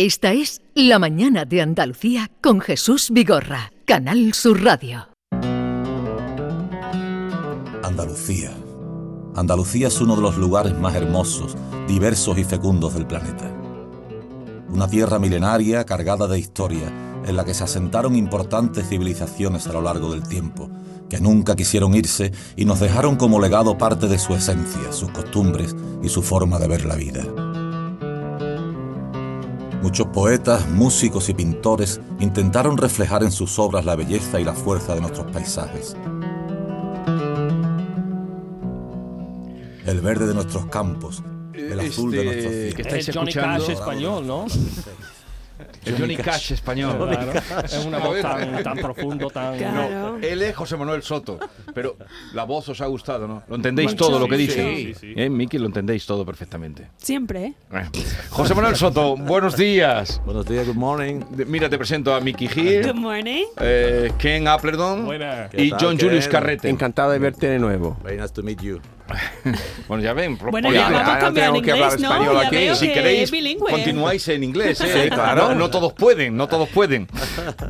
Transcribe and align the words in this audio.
Esta 0.00 0.32
es 0.32 0.62
La 0.76 1.00
Mañana 1.00 1.44
de 1.44 1.60
Andalucía 1.60 2.30
con 2.40 2.60
Jesús 2.60 3.10
Vigorra, 3.10 3.72
Canal 3.84 4.32
Sur 4.32 4.62
Radio. 4.62 5.08
Andalucía. 7.82 8.52
Andalucía 9.34 9.88
es 9.88 10.00
uno 10.00 10.14
de 10.14 10.22
los 10.22 10.36
lugares 10.36 10.78
más 10.78 10.94
hermosos, 10.94 11.56
diversos 11.88 12.38
y 12.38 12.44
fecundos 12.44 12.94
del 12.94 13.08
planeta. 13.08 13.52
Una 14.68 14.88
tierra 14.88 15.18
milenaria 15.18 15.84
cargada 15.84 16.28
de 16.28 16.38
historia, 16.38 16.86
en 17.26 17.34
la 17.34 17.44
que 17.44 17.54
se 17.54 17.64
asentaron 17.64 18.14
importantes 18.14 18.88
civilizaciones 18.88 19.66
a 19.66 19.72
lo 19.72 19.82
largo 19.82 20.12
del 20.12 20.22
tiempo, 20.22 20.70
que 21.10 21.18
nunca 21.18 21.56
quisieron 21.56 21.96
irse 21.96 22.30
y 22.54 22.66
nos 22.66 22.78
dejaron 22.78 23.16
como 23.16 23.40
legado 23.40 23.76
parte 23.76 24.06
de 24.06 24.20
su 24.20 24.32
esencia, 24.32 24.92
sus 24.92 25.10
costumbres 25.10 25.74
y 26.04 26.08
su 26.08 26.22
forma 26.22 26.60
de 26.60 26.68
ver 26.68 26.84
la 26.84 26.94
vida. 26.94 27.24
Muchos 29.82 30.08
poetas, 30.08 30.68
músicos 30.68 31.28
y 31.28 31.34
pintores 31.34 32.00
intentaron 32.18 32.76
reflejar 32.76 33.22
en 33.22 33.30
sus 33.30 33.58
obras 33.58 33.84
la 33.84 33.94
belleza 33.96 34.40
y 34.40 34.44
la 34.44 34.52
fuerza 34.52 34.94
de 34.94 35.00
nuestros 35.00 35.30
paisajes. 35.30 35.96
El 39.86 40.00
verde 40.02 40.26
de 40.26 40.34
nuestros 40.34 40.66
campos, 40.66 41.22
el 41.54 41.80
azul 41.80 42.10
de 42.10 42.18
Este, 42.18 42.24
nuestros 42.26 42.52
cielos. 42.52 42.74
que 42.74 42.82
estáis 42.82 43.08
Es 43.08 43.14
Johnny 43.14 43.28
escuchando. 43.30 43.64
Cash 43.66 43.70
español, 43.72 44.26
¿no? 44.26 44.46
El 45.84 45.98
Johnny 45.98 46.16
Cash 46.16 46.52
español. 46.52 47.08
Claro. 47.08 47.32
Es 47.64 47.84
una 47.86 47.98
voz 47.98 48.20
tan, 48.20 48.62
tan 48.62 48.76
profundo, 48.78 49.30
tan... 49.30 49.56
Claro. 49.56 50.18
Él 50.20 50.42
es 50.42 50.54
José 50.54 50.76
Manuel 50.76 51.02
Soto, 51.02 51.38
pero 51.78 51.96
la 52.34 52.42
voz 52.42 52.68
os 52.70 52.80
ha 52.80 52.86
gustado, 52.86 53.28
¿no? 53.28 53.44
Lo 53.48 53.54
entendéis 53.54 53.94
todo 53.94 54.18
lo 54.18 54.26
que 54.26 54.34
sí, 54.36 54.42
dice. 54.48 54.76
sí, 54.76 54.94
sí. 54.94 55.12
¿Eh, 55.14 55.30
Miki? 55.30 55.58
Lo 55.58 55.66
entendéis 55.66 56.04
todo 56.06 56.26
perfectamente. 56.26 56.88
Siempre, 56.96 57.44
¿eh? 57.44 57.54
Eh. 57.72 57.84
José 58.30 58.52
Manuel 58.56 58.74
Soto, 58.74 59.16
buenos 59.16 59.56
días. 59.56 60.20
Buenos 60.24 60.44
días, 60.44 60.66
good 60.66 60.74
morning. 60.74 61.20
De- 61.30 61.44
Mira, 61.44 61.68
te 61.68 61.78
presento 61.78 62.12
a 62.12 62.20
Miki 62.20 62.46
Good 62.48 62.54
Gil, 62.54 62.94
morning. 62.94 63.44
eh, 63.60 64.10
Ken 64.18 64.48
Applerdon 64.48 65.04
Buena. 65.04 65.48
y 65.52 65.56
¿Qué 65.56 65.70
tal, 65.70 65.78
John 65.80 65.98
Julius? 66.00 66.26
Carrete. 66.26 66.68
Encantado 66.68 67.12
de 67.12 67.20
verte 67.20 67.48
de 67.48 67.60
nuevo. 67.60 67.96
Very 68.02 68.16
nice 68.20 68.32
to 68.34 68.42
meet 68.42 68.60
you. 68.60 68.80
Bueno, 69.88 70.02
ya 70.02 70.12
ven. 70.12 70.36
pro- 70.36 70.50
Bueno, 70.50 70.68
oye, 70.68 70.76
ya 70.78 70.90
ya, 70.90 70.96
vamos 70.98 71.08
ya 71.14 71.18
cambiando 71.18 71.52
tengo 71.54 71.64
que 71.64 71.72
hablar 71.72 71.92
inglés, 71.92 72.02
¿no? 72.02 72.12
español 72.14 72.34
Ya 72.42 72.46
aquí. 72.48 72.56
veo 72.56 72.74
si 72.74 72.88
que 72.88 72.92
queréis, 72.94 73.22
es 73.22 73.30
bilingüe. 73.30 73.70
continuáis 73.70 74.28
en 74.28 74.44
inglés. 74.44 74.80
¿eh? 74.82 75.02
Sí, 75.04 75.08
claro. 75.10 75.48
No, 75.48 75.54
no 75.54 75.70
todos 75.70 75.92
pueden, 75.94 76.36
no 76.36 76.46
todos 76.48 76.68
pueden. 76.68 77.08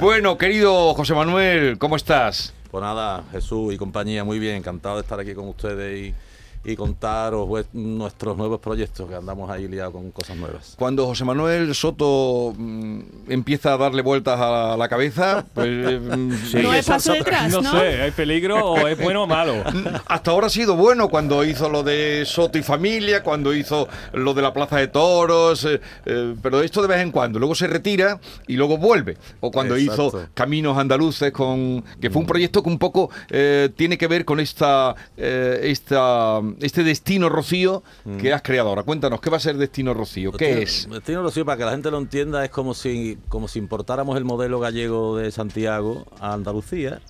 Bueno, 0.00 0.36
querido 0.36 0.94
José 0.94 1.14
Manuel, 1.14 1.78
¿cómo 1.78 1.94
estás? 1.94 2.54
Pues 2.70 2.82
nada, 2.82 3.24
Jesús 3.32 3.72
y 3.72 3.78
compañía, 3.78 4.24
muy 4.24 4.38
bien, 4.38 4.56
encantado 4.56 4.96
de 4.96 5.02
estar 5.02 5.18
aquí 5.18 5.34
con 5.34 5.48
ustedes 5.48 6.08
y, 6.08 6.14
y 6.64 6.76
contaros 6.76 7.48
nuestros 7.72 8.36
nuevos 8.36 8.60
proyectos, 8.60 9.08
que 9.08 9.14
andamos 9.14 9.50
ahí 9.50 9.68
liados 9.68 9.92
con 9.92 10.10
cosas 10.10 10.36
nuevas. 10.36 10.74
Cuando 10.78 11.06
José 11.06 11.24
Manuel 11.24 11.74
Soto 11.74 12.54
mm, 12.56 13.00
empieza 13.28 13.74
a 13.74 13.76
darle 13.76 14.02
vueltas 14.02 14.38
a 14.40 14.76
la 14.76 14.88
cabeza, 14.88 15.44
pues 15.54 15.68
mm, 16.00 16.62
No 16.62 16.70
hay 16.70 16.82
paso 16.82 17.12
detrás, 17.12 17.50
¿no? 17.52 17.62
No 17.62 17.72
sé, 17.72 18.02
¿hay 18.02 18.10
peligro 18.10 18.72
o 18.72 18.88
es 18.88 18.98
bueno 18.98 19.24
o 19.24 19.26
malo? 19.26 19.54
hasta 20.06 20.30
ahora 20.30 20.48
ha 20.48 20.50
sido 20.50 20.76
bueno 20.76 21.08
cuando 21.08 21.44
hizo 21.44 21.68
lo 21.68 21.82
de 21.82 22.24
Soto 22.26 22.58
y 22.58 22.62
familia, 22.62 23.22
cuando 23.22 23.54
hizo 23.54 23.88
lo 24.12 24.34
de 24.34 24.42
la 24.42 24.52
Plaza 24.52 24.76
de 24.78 24.88
Toros, 24.88 25.64
eh, 25.64 25.80
eh, 26.04 26.34
pero 26.42 26.62
esto 26.62 26.82
de 26.82 26.88
vez 26.88 27.00
en 27.00 27.10
cuando, 27.10 27.38
luego 27.38 27.54
se 27.54 27.66
retira 27.66 28.20
y 28.46 28.54
luego 28.54 28.78
vuelve. 28.78 29.16
O 29.40 29.50
cuando 29.50 29.76
Exacto. 29.76 30.08
hizo 30.08 30.28
Caminos 30.34 30.76
Andaluces, 30.76 31.32
con 31.32 31.82
que 32.00 32.10
fue 32.10 32.20
un 32.20 32.26
proyecto 32.26 32.62
que 32.62 32.68
un 32.68 32.78
poco 32.78 33.10
eh, 33.30 33.70
tiene 33.76 33.98
que 33.98 34.06
ver 34.06 34.24
con 34.24 34.40
esta, 34.40 34.94
eh, 35.16 35.60
esta 35.64 36.40
este 36.60 36.82
destino 36.84 37.28
Rocío 37.28 37.82
que 38.20 38.32
has 38.32 38.42
creado 38.42 38.68
ahora. 38.68 38.82
Cuéntanos, 38.82 39.20
¿qué 39.20 39.30
va 39.30 39.36
a 39.36 39.40
ser 39.40 39.56
Destino 39.56 39.94
Rocío? 39.94 40.32
¿Qué 40.32 40.54
Destino- 40.56 40.94
es? 40.94 41.00
Destino 41.00 41.22
Rocío, 41.22 41.44
para 41.44 41.56
que 41.58 41.64
la 41.64 41.70
gente 41.72 41.90
lo 41.90 41.98
entienda, 41.98 42.44
es 42.44 42.50
como 42.50 42.74
si, 42.74 43.18
como 43.28 43.48
si 43.48 43.58
importáramos 43.58 44.16
el 44.16 44.24
modelo 44.24 44.60
gallego 44.60 45.16
de 45.16 45.30
Santiago 45.30 46.06
a 46.20 46.32
Andalucía 46.32 47.00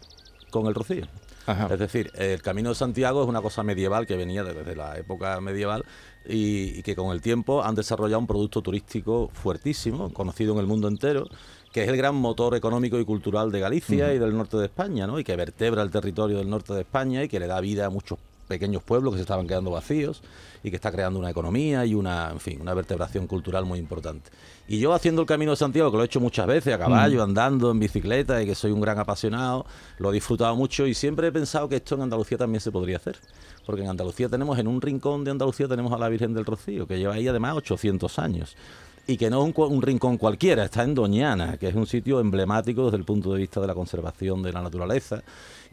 con 0.51 0.67
el 0.67 0.75
Rocío. 0.75 1.07
Ajá. 1.47 1.69
Es 1.73 1.79
decir, 1.79 2.11
el 2.17 2.43
Camino 2.43 2.69
de 2.71 2.75
Santiago 2.75 3.23
es 3.23 3.29
una 3.29 3.41
cosa 3.41 3.63
medieval 3.63 4.07
que 4.07 4.17
venía 4.17 4.45
desde 4.45 4.77
la 4.77 4.99
época 4.99 5.41
medieval 5.41 5.83
y, 6.29 6.79
y 6.79 6.83
que 6.83 6.95
con 6.95 7.11
el 7.11 7.23
tiempo 7.23 7.63
han 7.65 7.75
desarrollado 7.75 8.19
un 8.21 8.27
producto 8.27 8.61
turístico 8.61 9.31
fuertísimo, 9.33 10.13
conocido 10.13 10.53
en 10.53 10.59
el 10.59 10.67
mundo 10.67 10.89
entero, 10.89 11.27
que 11.73 11.85
es 11.85 11.89
el 11.89 11.97
gran 11.97 12.15
motor 12.17 12.55
económico 12.55 12.99
y 12.99 13.05
cultural 13.07 13.51
de 13.51 13.61
Galicia 13.61 14.13
y 14.13 14.19
del 14.19 14.37
norte 14.37 14.59
de 14.59 14.67
España, 14.67 15.07
¿no? 15.07 15.19
Y 15.19 15.25
que 15.25 15.37
vertebra 15.37 15.83
el 15.83 15.91
territorio 15.91 16.37
del 16.37 16.51
norte 16.51 16.75
de 16.75 16.81
España 16.81 17.23
y 17.25 17.29
que 17.29 17.41
le 17.41 17.47
da 17.47 17.61
vida 17.63 17.87
a 17.87 17.91
muchos 17.91 18.19
pequeños 18.49 18.83
pueblos 18.83 19.13
que 19.13 19.19
se 19.19 19.23
estaban 19.23 19.47
quedando 19.47 19.71
vacíos 19.71 20.23
y 20.63 20.71
que 20.71 20.77
está 20.77 20.91
creando 20.91 21.21
una 21.21 21.31
economía 21.31 21.87
y 21.87 21.95
una, 21.95 22.31
en 22.31 22.41
fin, 22.41 22.61
una 22.61 22.75
vertebración 22.75 23.27
cultural 23.27 23.65
muy 23.65 23.79
importante. 23.79 24.31
Y 24.67 24.81
yo 24.81 24.93
haciendo 24.93 25.23
el 25.23 25.29
Camino 25.29 25.53
de 25.53 25.57
Santiago, 25.57 25.91
que 25.91 25.97
lo 25.97 26.03
he 26.03 26.07
hecho 26.07 26.21
muchas 26.21 26.47
veces, 26.47 26.75
a 26.75 26.79
caballo, 26.79 27.23
andando, 27.23 27.71
en 27.71 27.79
bicicleta, 27.79 28.43
y 28.43 28.47
que 28.47 28.55
soy 28.55 28.73
un 28.73 28.81
gran 28.81 28.99
apasionado, 28.99 29.67
lo 29.99 30.11
he 30.11 30.15
disfrutado 30.15 30.57
mucho 30.57 30.87
y 30.87 30.95
siempre 30.95 31.29
he 31.29 31.33
pensado 31.33 31.69
que 31.69 31.77
esto 31.77 31.95
en 31.95 32.03
Andalucía 32.03 32.37
también 32.37 32.61
se 32.61 32.73
podría 32.73 32.97
hacer. 32.97 33.19
Porque 33.65 33.83
en 33.83 33.89
Andalucía 33.89 34.29
tenemos, 34.29 34.59
en 34.59 34.67
un 34.67 34.81
rincón 34.81 35.25
de 35.25 35.31
Andalucía 35.31 35.69
tenemos 35.69 35.93
a 35.93 35.99
la 35.99 36.09
Virgen 36.09 36.35
del 36.35 36.45
Rocío, 36.45 36.87
que 36.87 36.99
lleva 36.99 37.15
ahí 37.15 37.29
además 37.29 37.55
800 37.57 38.19
años. 38.19 38.57
Y 39.11 39.17
que 39.17 39.31
no 39.31 39.47
es 39.47 39.55
un, 39.57 39.81
rincón 39.81 40.19
cualquiera, 40.19 40.67
está 40.67 40.85
en 40.85 40.95
Doñana, 40.95 41.57
que 41.57 41.67
es 41.67 41.75
un 41.75 41.87
sitio 41.87 42.21
emblemático 42.21 42.85
desde 42.85 42.99
el 42.99 43.05
punto 43.05 43.33
de 43.33 43.39
vista 43.39 43.59
de 43.59 43.67
la 43.67 43.73
conservación 43.73 44.43
de 44.43 44.53
la 44.53 44.61
naturaleza. 44.61 45.23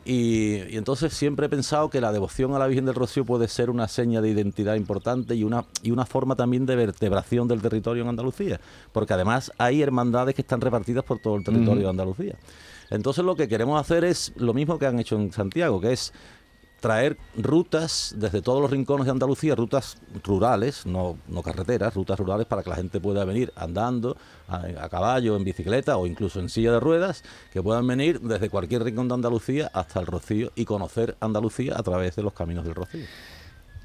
Y, 0.06 0.63
y 0.69 0.78
entonces 0.78 1.13
siempre 1.13 1.47
he 1.47 1.50
pensado 1.50 1.90
que 1.90 2.00
la 2.00 2.13
devoción 2.13 2.56
a 2.56 2.59
la 2.59 2.68
Virgen 2.68 2.85
del 2.85 2.95
Rocío 2.95 3.25
puede 3.25 3.50
ser 3.50 3.69
una 3.69 3.90
seña 3.90 4.22
de 4.22 4.29
identidad 4.29 4.75
importante 4.75 5.35
y 5.35 5.44
una, 5.44 5.66
y 5.84 5.91
una 5.91 6.06
forma 6.06 6.38
también 6.38 6.66
de 6.66 6.78
vertebración 6.78 7.45
del 7.50 7.62
territorio 7.62 8.03
en 8.03 8.09
Andalucía, 8.09 8.62
porque 8.94 9.13
además 9.13 9.51
hay 9.57 9.81
hermandades 9.81 10.34
que 10.34 10.41
están 10.41 10.62
repartidas 10.62 11.03
por 11.03 11.19
todo 11.19 11.35
el 11.35 11.44
territorio 11.44 11.84
de 11.84 11.90
Andalucía. 11.90 12.38
Entonces 12.90 13.25
lo 13.25 13.35
que 13.35 13.50
queremos 13.50 13.81
hacer 13.81 14.06
es 14.06 14.31
lo 14.38 14.53
mismo 14.53 14.79
que 14.79 14.85
han 14.85 14.97
hecho 14.97 15.18
en 15.18 15.34
Santiago, 15.34 15.81
que 15.81 15.91
es 15.91 16.13
traer 16.85 17.18
rutas 17.35 18.13
desde 18.16 18.44
todos 18.44 18.62
los 18.62 18.69
rincones 18.69 19.06
de 19.06 19.12
Andalucía, 19.12 19.56
rutas 19.56 19.97
rurales, 20.23 20.85
no, 20.85 21.18
no 21.28 21.41
carreteras, 21.41 21.96
rutas 21.96 22.19
rurales 22.19 22.46
para 22.46 22.62
que 22.62 22.69
la 22.69 22.75
gente 22.75 23.00
pueda 23.00 23.25
venir 23.25 23.51
andando, 23.56 24.16
a, 24.47 24.57
a 24.84 24.88
caballo, 24.88 25.35
en 25.35 25.44
bicicleta 25.44 25.97
o 25.97 26.06
incluso 26.06 26.40
en 26.40 26.47
silla 26.47 26.74
de 26.74 26.79
ruedas, 26.79 27.24
que 27.51 27.63
puedan 27.63 27.88
venir 27.88 28.22
desde 28.22 28.51
cualquier 28.51 28.84
rincón 28.84 29.07
de 29.07 29.16
Andalucía 29.16 29.72
hasta 29.74 30.00
el 30.00 30.06
Rocío 30.06 30.51
y 30.53 30.66
conocer 30.66 31.18
Andalucía 31.22 31.74
a 31.75 31.81
través 31.81 32.16
de 32.18 32.22
los 32.22 32.34
caminos 32.34 32.63
del 32.63 32.75
Rocío. 32.75 33.07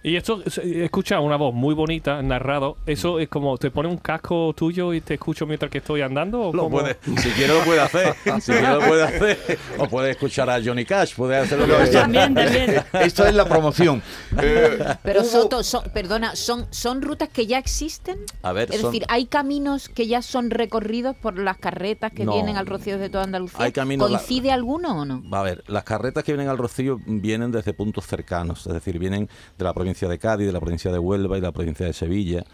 Y 0.02 0.16
esto, 0.16 0.42
se- 0.48 0.84
escucha 0.84 1.20
una 1.20 1.36
voz 1.36 1.52
muy 1.54 1.74
bonita, 1.74 2.22
narrado. 2.22 2.78
¿Eso 2.86 3.18
es 3.18 3.28
como, 3.28 3.58
te 3.58 3.70
pone 3.70 3.86
un 3.88 3.98
casco 3.98 4.54
tuyo 4.56 4.94
y 4.94 5.02
te 5.02 5.14
escucho 5.14 5.44
mientras 5.46 5.70
que 5.70 5.76
estoy 5.78 6.00
andando? 6.00 6.40
¿o 6.40 6.52
Lo 6.54 6.62
cómo? 6.64 6.78
puede, 6.80 6.96
si 7.18 7.28
quiere 7.32 7.52
lo 7.52 7.60
puede 7.64 7.80
hacer, 7.80 8.14
si 8.40 8.52
quiere 8.52 8.68
lo 8.76 8.78
puede 8.80 9.02
hacer, 9.02 9.58
o 9.76 9.86
puede 9.88 10.10
escuchar 10.12 10.48
a 10.48 10.58
Johnny 10.64 10.86
Cash, 10.86 11.14
puede 11.14 11.36
hacer 11.36 11.58
lo 11.58 11.66
que 11.66 11.74
quiera. 11.84 12.00
También, 12.00 12.32
también. 12.34 12.82
Esta 12.94 13.28
es 13.28 13.34
la 13.34 13.44
promoción. 13.44 14.02
Eh, 14.42 14.78
Pero 15.02 15.20
hubo- 15.20 15.28
Soto, 15.28 15.62
son- 15.62 15.84
perdona, 15.92 16.34
son, 16.34 16.66
son 16.70 17.02
rutas 17.02 17.28
que 17.28 17.46
ya 17.46 17.58
existen. 17.58 18.16
A 18.42 18.52
ver, 18.52 18.70
es 18.72 18.80
son- 18.80 18.90
decir, 18.92 19.04
hay 19.10 19.26
caminos 19.26 19.88
que 19.90 20.06
ya 20.06 20.22
son 20.22 20.48
recorridos 20.50 21.14
por 21.16 21.38
las 21.38 21.58
carretas 21.58 22.10
que 22.12 22.24
No. 22.24 22.32
vienen 22.32 22.56
al 22.56 22.66
Rocío 22.66 22.96
de 22.98 23.10
toda 23.10 23.24
Andalucía. 23.24 23.64
Hay 23.66 23.72
caminos- 23.72 24.08
¿Coincide 24.08 24.50
alguno 24.50 25.02
o 25.02 25.04
no? 25.04 25.22
A 25.36 25.42
ver, 25.42 25.62
las 25.66 25.84
carretas 25.84 26.24
que 26.24 26.32
vienen 26.32 26.48
al 26.48 26.56
Rocío 26.56 26.98
vienen 27.04 27.52
desde 27.52 27.74
puntos 27.74 28.06
cercanos, 28.06 28.66
es 28.66 28.72
decir, 28.72 28.98
vienen 28.98 29.28
de 29.58 29.64
la 29.64 29.74
provincia 29.74 29.89
de 29.94 30.18
Cádiz, 30.18 30.46
de 30.46 30.52
la 30.52 30.60
provincia 30.60 30.92
de 30.92 30.98
Huelva 30.98 31.38
y 31.38 31.40
la 31.40 31.52
provincia 31.52 31.86
de 31.86 31.92
Sevilla. 31.92 32.44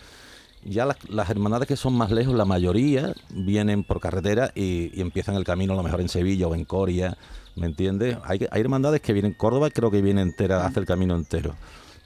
Ya 0.65 0.85
las, 0.85 1.31
hermandades 1.31 1.69
que 1.69 1.77
son 1.77 1.95
más 1.95 2.11
lejos, 2.11 2.35
la 2.35 2.45
mayoría 2.45 3.13
vienen 3.31 3.85
por 3.85 4.01
carretera 4.01 4.51
y, 4.55 5.01
empiezan 5.01 5.37
el 5.37 5.45
camino 5.45 5.75
a 5.75 5.77
lo 5.77 5.83
mejor 5.83 6.01
en 6.01 6.09
Sevilla 6.09 6.49
o 6.49 6.55
en 6.55 6.65
Coria, 6.65 7.17
¿me 7.55 7.67
entiendes? 7.67 8.19
Hay, 8.25 8.47
hay 8.51 8.61
hermandades 8.61 9.01
que 9.01 9.13
vienen, 9.13 9.35
Córdoba 9.35 9.71
creo 9.71 9.91
que 9.91 10.03
viene 10.03 10.23
entera, 10.23 10.67
hace 10.67 10.81
el 10.81 10.87
camino 10.87 11.15
entero. 11.15 11.55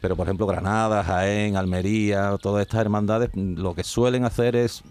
Pero 0.01 0.17
por 0.17 0.27
ejemplo 0.27 0.47
Granada, 0.47 1.05
Jaén, 1.05 1.57
Almería, 1.57 2.37
todas 2.41 2.63
estas 2.63 2.81
hermandades 2.81 3.31
lo 3.35 3.75
que 3.75 3.85
suelen 3.85 4.25
hacer 4.25 4.57
es 4.57 4.83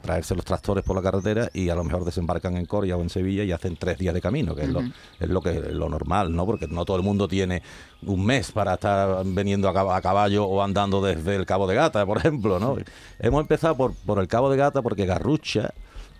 traerse 0.00 0.34
los 0.34 0.44
tractores 0.44 0.84
por 0.84 0.96
la 0.96 1.02
carretera 1.02 1.48
y 1.52 1.68
a 1.68 1.74
lo 1.74 1.84
mejor 1.84 2.04
desembarcan 2.04 2.56
en 2.56 2.66
Coria 2.66 2.96
o 2.96 3.02
en 3.02 3.10
Sevilla 3.10 3.44
y 3.44 3.52
hacen 3.52 3.76
tres 3.76 3.98
días 3.98 4.14
de 4.14 4.20
camino, 4.20 4.54
que 4.54 4.62
es, 4.62 4.68
lo, 4.68 4.80
es 5.20 5.28
lo 5.28 5.40
que 5.40 5.54
lo 5.72 5.88
normal, 5.88 6.34
¿no? 6.34 6.46
Porque 6.46 6.66
no 6.68 6.84
todo 6.84 6.96
el 6.96 7.02
mundo 7.02 7.28
tiene 7.28 7.62
un 8.06 8.24
mes 8.24 8.52
para 8.52 8.74
estar 8.74 9.22
veniendo 9.24 9.68
a, 9.68 9.74
cab- 9.74 9.94
a 9.94 10.00
caballo 10.00 10.44
o 10.44 10.62
andando 10.62 11.02
desde 11.02 11.36
el 11.36 11.46
Cabo 11.46 11.66
de 11.66 11.74
Gata, 11.74 12.04
por 12.06 12.18
ejemplo, 12.18 12.58
¿no? 12.58 12.76
Hemos 13.18 13.40
empezado 13.42 13.76
por, 13.76 13.94
por 13.94 14.18
el 14.18 14.28
Cabo 14.28 14.50
de 14.50 14.56
Gata 14.56 14.82
porque 14.82 15.06
Garrucha, 15.06 15.72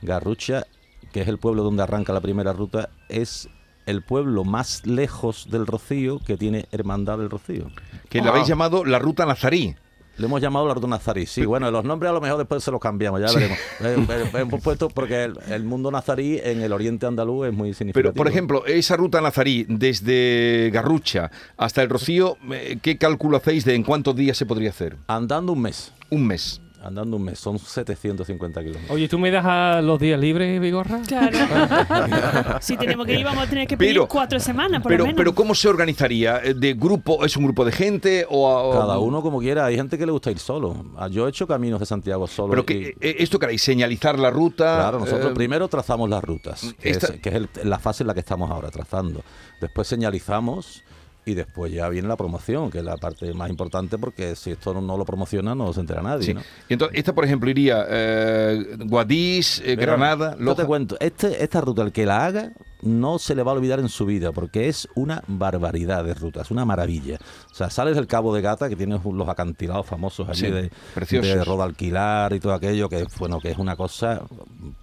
Garrucha, 0.03 0.65
que 1.13 1.21
es 1.23 1.29
el 1.29 1.39
pueblo 1.39 1.63
donde 1.63 1.83
arranca 1.83 2.13
la 2.13 2.21
primera 2.21 2.53
ruta, 2.53 2.89
es 3.09 3.49
el 3.87 4.03
pueblo 4.03 4.45
más 4.45 4.87
lejos 4.87 5.49
del 5.51 5.67
Rocío 5.67 6.21
que 6.21 6.37
tiene 6.37 6.67
Hermandad 6.71 7.19
del 7.19 7.31
Rocío. 7.31 7.67
que 8.09 8.21
le 8.21 8.29
habéis 8.29 8.47
llamado 8.47 8.85
la 8.85 8.99
Ruta 8.99 9.27
Nazarí. 9.27 9.75
Le 10.19 10.27
hemos 10.27 10.41
llamado 10.41 10.69
la 10.69 10.75
ruta 10.75 10.87
nazarí. 10.87 11.27
Sí, 11.27 11.45
bueno, 11.47 11.71
los 11.71 11.85
nombres 11.85 12.11
a 12.11 12.13
lo 12.13 12.21
mejor 12.21 12.39
después 12.39 12.63
se 12.63 12.71
los 12.71 12.81
cambiamos, 12.81 13.21
ya 13.21 13.33
veremos. 13.33 13.59
Eh, 13.81 14.07
eh, 14.09 14.41
Hemos 14.41 14.61
puesto 14.63 14.89
porque 14.91 15.25
el, 15.25 15.39
el 15.49 15.65
mundo 15.65 15.91
nazarí 15.91 16.39
en 16.43 16.61
el 16.61 16.73
oriente 16.73 17.07
andaluz 17.07 17.49
es 17.49 17.53
muy 17.55 17.73
significativo. 17.75 18.13
Pero, 18.13 18.15
por 18.15 18.29
ejemplo, 18.29 18.67
esa 18.67 18.97
ruta 18.97 19.21
nazarí 19.21 19.65
desde 19.69 20.71
Garrucha 20.73 21.31
hasta 21.57 21.83
el 21.83 21.89
Rocío, 21.89 22.37
eh, 22.53 22.79
¿qué 22.83 22.99
cálculo 22.99 23.39
hacéis 23.39 23.65
de 23.65 23.75
en 23.75 23.83
cuántos 23.83 24.15
días 24.15 24.37
se 24.37 24.47
podría 24.47 24.71
hacer? 24.71 24.97
Andando 25.07 25.53
un 25.53 25.63
mes. 25.63 25.93
Un 26.11 26.27
mes. 26.27 26.61
Andando 26.85 27.17
un 27.17 27.23
mes, 27.25 27.39
son 27.39 27.59
750 27.61 28.61
kilómetros. 28.61 28.91
Oye, 28.91 29.09
¿tú 29.09 29.19
me 29.19 29.31
das 29.31 29.45
a 29.47 29.81
los 29.81 30.01
días 30.01 30.19
libres, 30.19 30.61
Vigorra? 30.61 31.01
Claro. 31.07 31.39
si 32.61 32.77
tenemos 32.77 33.07
que 33.07 33.15
ir, 33.19 33.25
vamos 33.25 33.45
a 33.47 33.49
tener 33.49 33.67
que 33.69 33.77
pedir 33.77 33.93
Pero- 33.95 34.09
cuatro 34.09 34.41
semanas, 34.41 34.83
por 34.83 34.91
Pero, 34.91 35.05
lo 35.05 35.07
menos. 35.07 35.17
pero 35.19 35.35
¿cómo 35.35 35.55
se 35.55 35.69
organizaría? 35.69 36.39
Eh, 36.43 36.55
¿De 36.55 36.75
grupo? 36.75 37.25
¿Es 37.25 37.37
un 37.37 37.45
grupo 37.45 37.65
de 37.65 37.73
gente? 37.73 38.27
O, 38.29 38.49
o- 38.49 38.73
Cada 38.81 38.99
uno 38.99 39.23
como 39.23 39.39
quiera, 39.39 39.65
hay 39.67 39.77
gente 39.77 39.97
que 39.97 40.07
le 40.07 40.13
gusta 40.13 40.31
ir 40.31 40.39
solo. 40.41 40.85
Ah, 40.97 41.09
Yo 41.09 41.27
he 41.27 41.31
hecho 41.31 41.47
caminos 41.47 41.79
de 41.81 41.87
Santiago 41.87 42.27
solo. 42.27 42.51
Pero 42.51 42.63
y- 42.63 42.65
que, 42.67 42.89
eh, 43.01 43.17
esto 43.21 43.39
que 43.39 43.47
haréis, 43.47 43.63
señalizar 43.63 44.19
la 44.19 44.31
ruta. 44.31 44.77
Claro, 44.77 44.99
nosotros 44.99 45.31
eh, 45.31 45.35
primero 45.35 45.69
trazamos 45.69 46.11
las 46.11 46.23
rutas, 46.25 46.75
que 46.81 46.91
esta- 46.91 47.15
es, 47.15 47.21
que 47.21 47.29
es 47.29 47.35
el- 47.37 47.49
la 47.65 47.79
fase 47.79 48.03
en 48.03 48.09
la 48.09 48.15
que 48.15 48.21
estamos 48.21 48.51
ahora 48.51 48.71
trazando. 48.71 49.23
Después 49.61 49.87
señalizamos 49.87 50.83
y 51.25 51.35
después 51.35 51.73
ya 51.73 51.89
viene 51.89 52.09
la 52.09 52.17
promoción, 52.17 52.71
que 52.71 52.79
es 52.79 52.85
la 52.85 52.97
parte 52.97 53.33
más 53.33 53.49
importante 53.49 53.97
porque 53.99 54.35
si 54.35 54.51
esto 54.51 54.75
no, 54.75 54.81
no 54.81 54.97
lo 54.97 55.05
promociona 55.05 55.55
no 55.55 55.73
se 55.73 55.81
entera 55.81 56.03
nadie. 56.03 56.27
Sí. 56.27 56.35
¿no? 56.35 56.41
Y 56.69 56.73
entonces, 56.73 56.99
esta, 56.99 57.15
por 57.15 57.25
ejemplo, 57.25 57.49
iría 57.49 57.85
eh, 57.89 58.77
Guadix, 58.79 59.61
eh, 59.61 59.77
Mira, 59.77 59.83
Granada, 59.83 60.37
Yo 60.37 60.45
Loja. 60.45 60.63
te 60.63 60.67
cuento, 60.67 60.97
este, 61.01 61.43
esta 61.43 61.61
ruta, 61.61 61.83
el 61.83 61.93
que 61.93 62.07
la 62.07 62.27
haga, 62.27 62.53
no 62.83 63.21
se 63.21 63.37
le 63.37 63.45
va 63.45 63.53
a 63.53 63.55
olvidar 63.55 63.79
en 63.79 63.89
su 63.89 64.05
vida, 64.05 64.33
porque 64.33 64.69
es 64.69 64.89
una 64.97 65.23
barbaridad 65.29 66.05
de 66.05 66.15
ruta, 66.15 66.43
es 66.43 66.51
una 66.51 66.65
maravilla. 66.65 67.19
O 67.51 67.55
sea, 67.55 67.71
sales 67.71 67.95
del 67.95 68.09
Cabo 68.09 68.35
de 68.35 68.43
Gata, 68.43 68.69
que 68.69 68.75
tienes 68.75 69.01
los 69.05 69.29
acantilados 69.29 69.87
famosos 69.87 70.29
allí 70.29 70.47
Sí, 70.47 70.51
de, 70.51 71.21
de 71.21 71.45
Rodalquilar 71.45 72.33
y 72.33 72.41
todo 72.41 72.53
aquello, 72.55 72.89
que 72.89 73.07
bueno, 73.21 73.39
que 73.39 73.51
es 73.53 73.59
una 73.59 73.77
cosa 73.77 74.23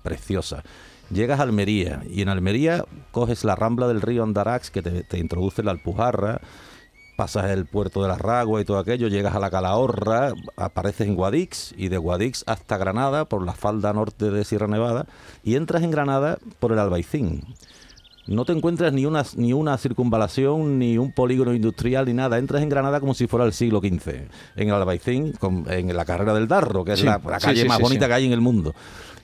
preciosa. 0.04 0.64
Llegas 1.12 1.40
a 1.40 1.44
Almería 1.44 2.04
y 2.08 2.22
en 2.22 2.30
Almería 2.30 2.86
coges 3.12 3.44
la 3.44 3.56
rambla 3.56 3.88
del 3.88 4.02
río 4.02 4.24
Andarax 4.24 4.70
que 4.70 4.84
te, 4.84 5.18
introduce 5.18 5.62
en 5.62 5.66
la 5.66 5.72
Alpujarra, 5.72 6.40
pasas 7.18 7.50
el 7.50 7.66
puerto 7.66 8.04
de 8.04 8.10
la 8.10 8.18
Ragua 8.18 8.62
y 8.62 8.66
todo 8.66 8.78
aquello, 8.78 9.08
llegas 9.08 9.34
a 9.36 9.40
la 9.40 9.50
Calahorra, 9.50 10.34
apareces 10.56 11.08
en 11.08 11.16
Guadix 11.16 11.74
y 11.76 11.90
de 11.90 11.98
Guadix 11.98 12.44
hasta 12.46 12.78
Granada 12.78 13.26
por 13.26 13.44
la 13.44 13.54
falda 13.54 13.92
norte 13.92 14.30
de 14.30 14.46
Sierra 14.46 14.68
Nevada 14.68 15.08
y 15.44 15.56
entras 15.56 15.82
en 15.82 15.90
Granada 15.90 16.38
por 16.60 16.74
el 16.74 16.80
Albaicín. 16.80 17.44
No 18.36 18.46
te 18.46 18.54
encuentras 18.54 18.94
ni 18.94 19.06
una, 19.06 19.24
ni 19.38 19.54
una 19.54 19.78
circunvalación, 19.78 20.78
ni 20.80 20.98
un 20.98 21.12
polígono 21.12 21.54
industrial, 21.54 22.06
ni 22.06 22.14
nada. 22.14 22.38
Entras 22.38 22.62
en 22.62 22.70
Granada 22.70 23.00
como 23.00 23.14
si 23.14 23.28
fuera 23.28 23.46
el 23.46 23.54
siglo 23.54 23.80
XV. 23.80 24.28
En 24.56 24.68
el 24.70 24.74
Albaicín, 24.74 25.34
con- 25.34 25.66
en 25.72 25.96
la 25.96 26.06
carrera 26.06 26.34
del 26.34 26.48
Darro, 26.48 26.84
que 26.86 26.94
es 26.94 27.00
Sí, 27.00 27.06
la, 27.06 27.20
calle 27.20 27.64
sí, 27.64 27.68
más 27.68 27.80
bonita 27.80 28.08
que 28.08 28.14
hay 28.14 28.26
en 28.26 28.34
el 28.34 28.42
mundo. 28.42 28.74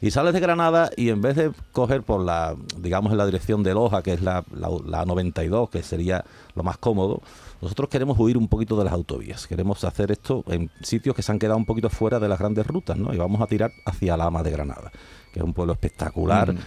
Y 0.02 0.12
sales 0.12 0.34
de 0.34 0.40
Granada 0.40 0.90
y 0.98 1.10
en 1.10 1.22
vez 1.22 1.36
de 1.36 1.52
coger 1.72 2.04
por 2.04 2.22
la, 2.22 2.56
digamos, 2.78 3.12
en 3.12 3.18
la 3.18 3.26
dirección 3.26 3.64
de 3.64 3.74
Loja, 3.74 4.02
que 4.04 4.14
es 4.14 4.22
la, 4.22 4.44
la, 4.54 4.70
la 4.86 5.06
92, 5.06 5.70
que 5.70 5.84
sería 5.84 6.24
lo 6.54 6.64
más 6.64 6.78
cómodo, 6.78 7.22
nosotros 7.62 7.90
queremos 7.90 8.20
huir 8.20 8.38
un 8.38 8.48
poquito 8.48 8.78
de 8.78 8.84
las 8.86 8.94
autovías. 8.94 9.48
Queremos 9.48 9.84
hacer 9.84 10.12
esto 10.12 10.44
en 10.48 10.70
sitios 10.82 11.16
que 11.16 11.22
se 11.22 11.32
han 11.32 11.40
quedado 11.40 11.58
un 11.58 11.66
poquito 11.66 11.90
fuera 11.90 12.20
de 12.20 12.28
las 12.28 12.38
grandes 12.40 12.68
rutas, 12.68 12.98
¿no? 12.98 13.14
Y 13.14 13.18
vamos 13.18 13.42
a 13.42 13.48
tirar 13.48 13.72
hacia 13.86 14.18
Lama 14.18 14.44
de 14.44 14.52
Granada, 14.52 14.92
que 15.32 15.40
es 15.40 15.46
un 15.46 15.54
pueblo 15.54 15.74
espectacular. 15.74 16.54
Mm. 16.54 16.58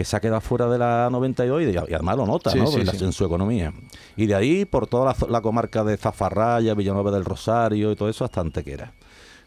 Que 0.00 0.04
se 0.06 0.16
ha 0.16 0.20
quedado 0.20 0.40
fuera 0.40 0.66
de 0.66 0.78
la 0.78 1.10
92 1.12 1.60
y, 1.62 1.64
y 1.66 1.76
además 1.76 2.16
lo 2.16 2.24
nota 2.26 2.48
Sí, 2.50 2.58
¿no? 2.58 2.68
sí, 2.68 2.80
en, 2.80 2.86
la- 2.86 2.92
sí. 2.94 3.04
en 3.04 3.12
su 3.12 3.22
economía. 3.26 3.70
Y 4.16 4.24
de 4.26 4.34
ahí 4.34 4.64
por 4.64 4.86
toda 4.86 5.12
la, 5.20 5.26
la 5.28 5.42
comarca 5.42 5.84
de 5.84 5.98
Zafarraya, 5.98 6.72
Villanueva 6.74 7.10
del 7.10 7.26
Rosario 7.26 7.92
y 7.92 7.96
todo 7.96 8.08
eso 8.08 8.24
hasta 8.24 8.40
Antequera. 8.40 8.94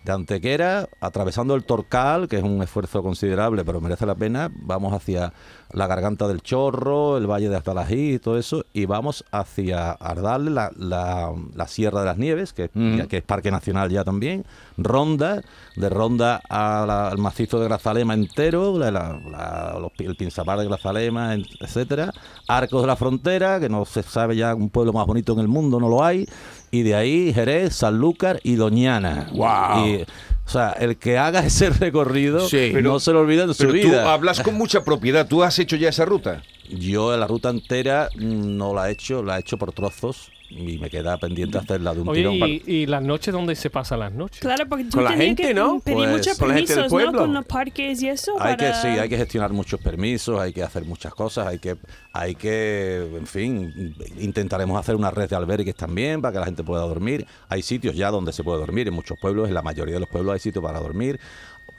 De 0.04 0.12
Antequera, 0.12 0.90
atravesando 1.00 1.56
el 1.56 1.64
Torcal, 1.64 2.28
que 2.28 2.38
es 2.38 2.44
un 2.44 2.62
esfuerzo 2.62 3.02
considerable, 3.02 3.64
pero 3.64 3.80
merece 3.80 4.06
la 4.06 4.16
pena, 4.16 4.52
vamos 4.54 4.92
hacia 4.94 5.32
la 5.72 5.88
Garganta 5.88 6.28
del 6.28 6.42
Chorro, 6.42 7.18
el 7.18 7.26
Valle 7.26 7.48
de 7.50 7.56
Atalají 7.56 8.16
y 8.16 8.20
todo 8.20 8.38
eso, 8.38 8.66
y 8.74 8.86
vamos 8.86 9.24
hacia 9.32 9.92
Ardal, 9.92 10.54
la, 10.54 10.72
la- 10.78 11.32
la 11.56 11.68
Sierra 11.68 12.02
de 12.02 12.06
las 12.08 12.18
Nieves, 12.18 12.52
que, 12.52 12.70
Mm. 12.74 13.02
es 13.10 13.22
Parque 13.24 13.50
Nacional 13.50 13.90
ya 13.90 14.04
también, 14.04 14.46
Ronda, 14.78 15.42
de 15.78 15.90
Ronda 15.90 16.42
a 16.50 16.86
la- 16.86 17.08
al 17.08 17.18
macizo 17.18 17.60
de 17.60 17.66
Grazalema 17.70 18.14
entero, 18.14 18.78
los 18.78 19.92
el 20.00 20.16
Pinzapar 20.18 20.60
de 20.60 20.66
Grazalema, 20.66 21.34
etcétera, 21.62 22.12
Arcos 22.48 22.82
de 22.82 22.88
la 22.88 22.96
Frontera, 22.98 23.60
que 23.60 23.70
no 23.70 23.86
se 23.86 24.04
sabe 24.04 24.36
ya 24.36 24.54
un 24.54 24.70
pueblo 24.70 24.92
más 24.94 25.08
bonito 25.08 25.32
en 25.34 25.40
el 25.40 25.48
mundo, 25.48 25.80
no 25.80 25.88
lo 25.88 26.04
hay, 26.04 26.28
y 26.74 26.82
de 26.82 26.96
ahí 26.96 27.32
Jerez, 27.34 27.76
Sanlúcar 27.76 28.40
y 28.44 28.56
Doñana. 28.56 29.30
¡Guau! 29.32 29.88
Y, 29.88 30.02
o 30.46 30.50
sea, 30.50 30.72
el 30.72 30.98
que 30.98 31.18
haga 31.20 31.40
ese 31.46 31.70
recorrido 31.70 32.50
Sí. 32.50 32.74
no 32.82 33.00
se 33.00 33.14
lo 33.14 33.20
olvida 33.22 33.44
en 33.44 33.54
su 33.54 33.60
Pero 33.68 33.70
tú 33.70 33.88
vida. 33.90 34.12
hablas 34.12 34.42
con 34.42 34.56
mucha 34.56 34.84
propiedad. 34.84 35.28
¿Tú 35.28 35.44
has 35.44 35.58
hecho 35.60 35.76
ya 35.76 35.90
esa 35.90 36.04
ruta? 36.06 36.42
Yo 36.70 37.16
la 37.16 37.28
ruta 37.28 37.50
entera 37.50 38.10
no 38.16 38.74
la 38.74 38.90
he 38.90 38.94
hecho, 38.94 39.22
la 39.22 39.38
he 39.38 39.42
hecho 39.42 39.58
por 39.58 39.72
trozos 39.72 40.32
y 40.56 40.78
me 40.78 40.90
queda 40.90 41.18
pendiente 41.18 41.58
hacerla 41.58 41.94
de 41.94 42.02
un 42.02 42.10
Oye, 42.10 42.22
tirón. 42.22 42.36
y, 42.50 42.62
y 42.66 42.86
las 42.86 43.02
noches 43.02 43.34
dónde 43.34 43.56
se 43.56 43.70
pasan 43.70 44.00
las 44.00 44.14
noches? 44.14 44.40
Claro, 44.40 44.66
porque 44.70 44.86
tú 44.86 44.92
Con 44.98 45.04
la 45.06 45.10
tenías 45.12 45.28
gente, 45.28 45.44
que 45.44 45.54
¿no? 45.54 45.80
pedir 45.80 45.98
Pues, 45.98 46.10
muchos 46.12 46.38
con 46.38 46.48
la 46.50 46.56
gente 46.56 46.74
del 46.76 46.82
permisos, 46.90 47.12
¿no? 47.14 47.20
Con 47.20 47.34
los 47.34 47.46
parques 47.46 48.02
y 48.02 48.08
eso. 48.10 48.34
Hay 48.40 48.56
que 48.58 48.74
sí, 48.76 48.88
hay 48.88 49.10
que 49.10 49.18
gestionar 49.18 49.52
muchos 49.52 49.80
permisos, 49.82 50.40
hay 50.40 50.54
que 50.54 50.64
hacer 50.64 50.86
muchas 50.86 51.14
cosas, 51.14 51.48
hay 51.48 51.60
que, 51.60 51.76
hay 52.14 52.36
que, 52.36 53.08
en 53.18 53.28
fin, 53.28 53.96
intentaremos 54.20 54.80
hacer 54.80 54.96
una 54.96 55.12
red 55.12 55.30
de 55.30 55.36
albergues 55.36 55.76
también 55.76 56.22
para 56.22 56.34
que 56.34 56.40
la 56.40 56.46
gente 56.46 56.64
pueda 56.64 56.84
dormir. 56.84 57.26
Hay 57.50 57.62
sitios 57.62 57.96
ya 57.96 58.12
donde 58.12 58.32
se 58.34 58.44
puede 58.44 58.60
dormir, 58.60 58.88
en 58.88 58.94
muchos 58.94 59.18
pueblos, 59.20 59.48
en 59.48 59.54
la 59.54 59.62
mayoría 59.62 59.96
de 59.96 60.00
los 60.02 60.10
pueblos 60.10 60.34
hay 60.34 60.40
sitios 60.40 60.64
para 60.64 60.80
dormir. 60.80 61.20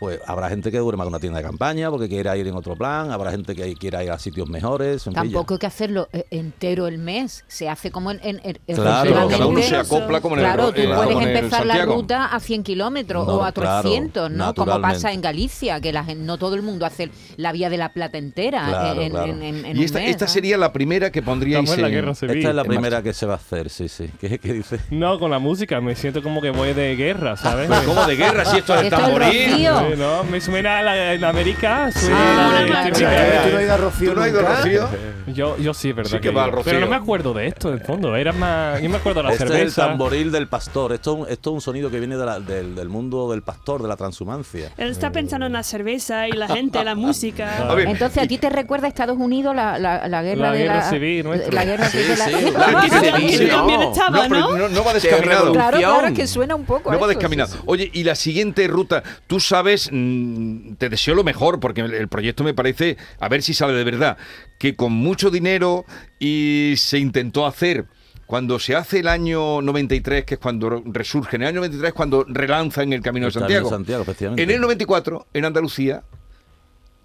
Pues 0.01 0.21
habrá 0.27 0.49
gente 0.51 0.71
que 0.71 0.79
duerma 0.79 1.05
en 1.05 1.09
una 1.09 1.21
tienda 1.21 1.39
de 1.39 1.45
campaña 1.45 1.91
porque 1.91 2.09
quiera 2.09 2.37
ir 2.37 2.47
en 2.49 2.55
otro 2.55 2.75
plan, 2.77 3.11
habrá 3.13 3.31
gente 3.31 3.55
que 3.55 3.75
quiera 3.75 4.03
ir 4.05 4.11
a 4.11 4.19
sitios 4.19 4.49
mejores. 4.49 5.05
Tampoco 5.15 5.55
hay 5.55 5.59
que 5.59 5.67
hacerlo 5.67 6.09
eh, 6.13 6.25
entero 6.31 6.87
el 6.89 6.99
mes. 6.99 7.45
Se 7.47 7.69
hace 7.69 7.91
como 7.91 8.11
en, 8.11 8.21
en- 8.23 8.41
en- 8.45 8.77
Claro, 8.77 9.29
cada 9.29 9.47
uno 9.47 9.63
se 9.63 9.77
acopla 9.77 10.21
como 10.21 10.35
en 10.37 10.41
el, 10.41 10.47
Claro, 10.47 10.73
tú 10.73 10.83
puedes 10.83 11.27
empezar 11.27 11.65
la 11.65 11.85
ruta 11.85 12.27
a 12.27 12.41
100 12.41 12.65
kilómetros 12.65 13.27
No, 13.27 13.35
o 13.37 13.45
a 13.45 13.53
claro, 13.53 13.83
300, 13.89 14.31
¿no? 14.31 14.55
Como 14.55 14.81
pasa 14.81 15.13
en 15.13 15.21
Galicia, 15.23 15.81
que 15.81 15.93
la 15.93 16.05
gente, 16.05 16.25
no 16.25 16.39
todo 16.39 16.55
el 16.57 16.63
mundo 16.63 16.85
hace 16.87 17.11
la 17.37 17.53
vía 17.53 17.71
de 17.71 17.77
la 17.79 17.93
Plata 17.93 18.19
entera 18.19 18.67
Claro, 18.69 19.01
en, 19.01 19.11
claro. 19.11 19.33
en- 19.33 19.43
en- 19.43 19.65
en 19.65 19.77
Y 19.77 19.79
un 19.79 19.85
esta, 19.85 19.99
mes, 20.01 20.11
esta 20.11 20.25
¿no? 20.27 20.31
sería 20.33 20.59
la 20.59 20.73
primera 20.73 21.11
que 21.11 21.23
pondríais 21.23 21.63
Estamos 21.65 21.77
en 21.79 21.83
la 21.83 21.89
en- 21.89 21.95
guerra 21.95 22.15
civil. 22.15 22.37
Esta 22.39 22.51
es 22.51 22.55
la 22.57 22.65
primera 22.65 23.03
que 23.03 23.15
se 23.15 23.27
va 23.27 23.35
a 23.35 23.37
hacer, 23.37 23.71
sí, 23.71 23.89
sí. 23.89 24.11
¿Qué, 24.21 24.39
qué 24.39 24.53
dice? 24.53 24.81
No, 24.91 25.19
con 25.19 25.31
la 25.31 25.39
música 25.39 25.81
me 25.81 25.95
siento 25.95 26.23
como 26.23 26.43
que 26.43 26.51
voy 26.51 26.73
de 26.75 26.97
guerra, 26.97 27.37
¿sabes? 27.37 27.71
¿Cómo 27.87 28.05
de 28.07 28.17
guerra 28.17 28.45
si 28.45 28.59
esto 28.59 28.75
es 28.75 28.81
el 28.81 28.87
Esto 28.87 28.97
es 28.97 29.03
tamboril? 29.03 29.65
Rocío. 29.91 29.97
Sí, 29.97 30.01
no, 30.01 30.25
me 30.25 30.41
suena 30.41 30.79
a 30.79 30.83
la, 30.83 31.13
en 31.15 31.25
América. 31.25 31.91
suena 31.93 32.17
Ah, 32.59 32.63
la. 32.63 32.93
¿Tú 32.93 33.01
no 33.01 33.57
has 33.59 33.63
ido 33.63 33.75
a 33.75 33.77
Rocío 33.77 34.11
¿Tú 34.11 34.17
no 34.17 34.23
has 34.23 34.29
ido 34.29 34.41
a? 34.41 34.57
Rocío? 34.57 34.89
Yo, 35.27 35.57
yo 35.59 35.73
sí, 35.75 35.91
es 35.91 35.97
verdad. 35.97 36.11
Sí 36.13 36.19
que 36.21 36.29
va 36.31 36.43
yo- 36.43 36.45
al 36.45 36.53
Rocío. 36.53 36.65
Pero 36.73 36.81
no 36.81 36.87
me 36.91 36.97
acuerdo 36.97 37.33
de 37.33 37.47
esto, 37.47 37.69
en 37.69 37.75
el 37.75 37.81
fondo. 37.81 38.15
Era 38.15 38.33
más. 38.33 38.81
Yo 38.83 38.91
me 38.91 38.97
acuerdo 38.97 39.21
de 39.21 39.29
la 39.29 39.33
este 39.33 39.45
es 39.45 39.51
el 39.51 39.57
cerveza. 39.57 39.87
tamboril 39.89 40.31
del 40.31 40.49
pastor. 40.49 40.93
Esto, 40.93 41.13
es 41.15 41.19
un- 41.21 41.29
esto 41.29 41.51
es 41.51 41.55
un 41.55 41.61
sonido 41.61 41.91
que 41.91 41.99
viene 41.99 42.17
de 42.17 42.27
la- 42.27 42.41
del, 42.41 42.75
del 42.75 42.89
mundo 42.89 43.31
del 43.31 43.43
pastor, 43.43 43.83
de 43.83 43.89
la 43.89 43.97
transhumancia. 43.97 44.71
Él 44.77 44.91
está 44.91 45.11
pensando 45.13 45.47
en 45.47 45.53
la 45.55 45.63
cerveza 45.63 46.29
y 46.29 46.33
la 46.33 46.49
gente, 46.49 46.83
la 46.85 46.95
música. 46.95 47.65
A 47.71 47.75
ver, 47.75 47.89
Entonces, 47.89 48.23
¿a 48.23 48.27
ti 48.27 48.39
te 48.39 48.51
recuerda 48.51 48.87
a 48.87 48.89
Estados 48.89 49.17
Unidos 49.19 49.55
la, 49.57 49.79
la, 49.79 50.07
la 50.09 50.23
guerra 50.23 50.43
La 50.43 50.53
de 50.53 50.59
guerra 50.59 50.77
la 50.77 50.91
civil. 50.91 51.27
La 51.53 51.65
guerra 51.65 51.89
Sí, 51.89 51.99
civil 51.99 52.19
la- 52.19 52.25
sí, 52.27 52.33
Que 52.85 52.91
se 52.91 53.11
también- 53.11 53.39
que 53.39 53.47
no. 53.49 53.83
estaba, 53.93 54.29
no, 54.29 54.41
¿no? 54.51 54.59
no, 54.59 54.69
no 54.69 54.85
va 54.85 54.93
descaminado. 54.95 55.53
Claro, 55.53 55.79
claro, 55.79 56.15
que 56.15 56.27
suena 56.27 56.55
un 56.55 56.65
poco 56.65 56.93
No 56.93 56.99
va 57.01 57.07
descaminado. 57.07 57.51
sí, 57.53 57.57
sí. 57.59 57.63
Oye, 57.67 57.91
y 57.93 58.05
la 58.05 58.15
siguiente 58.15 58.67
ruta, 58.69 59.03
tú 59.27 59.41
sabes, 59.41 59.74
mm, 59.91 60.75
te 60.77 60.89
deseo 60.89 61.15
lo 61.15 61.25
mejor, 61.25 61.61
porque 61.61 61.81
el, 61.83 62.09
proyecto 62.09 62.45
me 62.45 62.55
parece, 62.55 62.97
a 63.21 63.29
ver 63.29 63.43
si 63.43 63.55
sale 63.55 63.73
de 63.75 63.85
verdad, 63.85 64.17
que 64.59 64.75
con 64.77 64.93
mucho 64.93 65.31
dinero 65.31 65.85
y 66.19 66.75
se 66.77 66.99
intentó 66.99 67.47
hacer. 67.47 67.87
Cuando 68.27 68.59
se 68.59 68.75
hace 68.75 69.01
el 69.01 69.09
año 69.09 69.61
93, 69.61 70.25
que 70.25 70.35
es 70.35 70.41
cuando 70.41 70.83
resurge, 70.87 71.37
en 71.37 71.43
el 71.43 71.49
año 71.49 71.57
93 71.57 71.89
es 71.89 71.95
cuando 71.95 72.25
relanzan 72.27 72.93
el 72.95 73.03
Camino 73.03 73.27
de 73.27 73.29
El 73.29 73.35
Camino 73.35 73.41
Santiago. 73.41 73.69
de 73.69 73.77
Santiago, 73.77 74.03
efectivamente. 74.03 74.43
En 74.43 74.51
el 74.51 74.61
94, 74.63 75.27
en 75.35 75.45
Andalucía, 75.45 76.03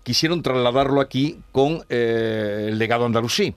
quisieron 0.03 0.41
trasladarlo 0.41 1.01
aquí 1.01 1.39
con 1.51 1.83
eh, 1.89 2.67
el 2.69 2.77
legado 2.79 3.05
andalusí. 3.05 3.53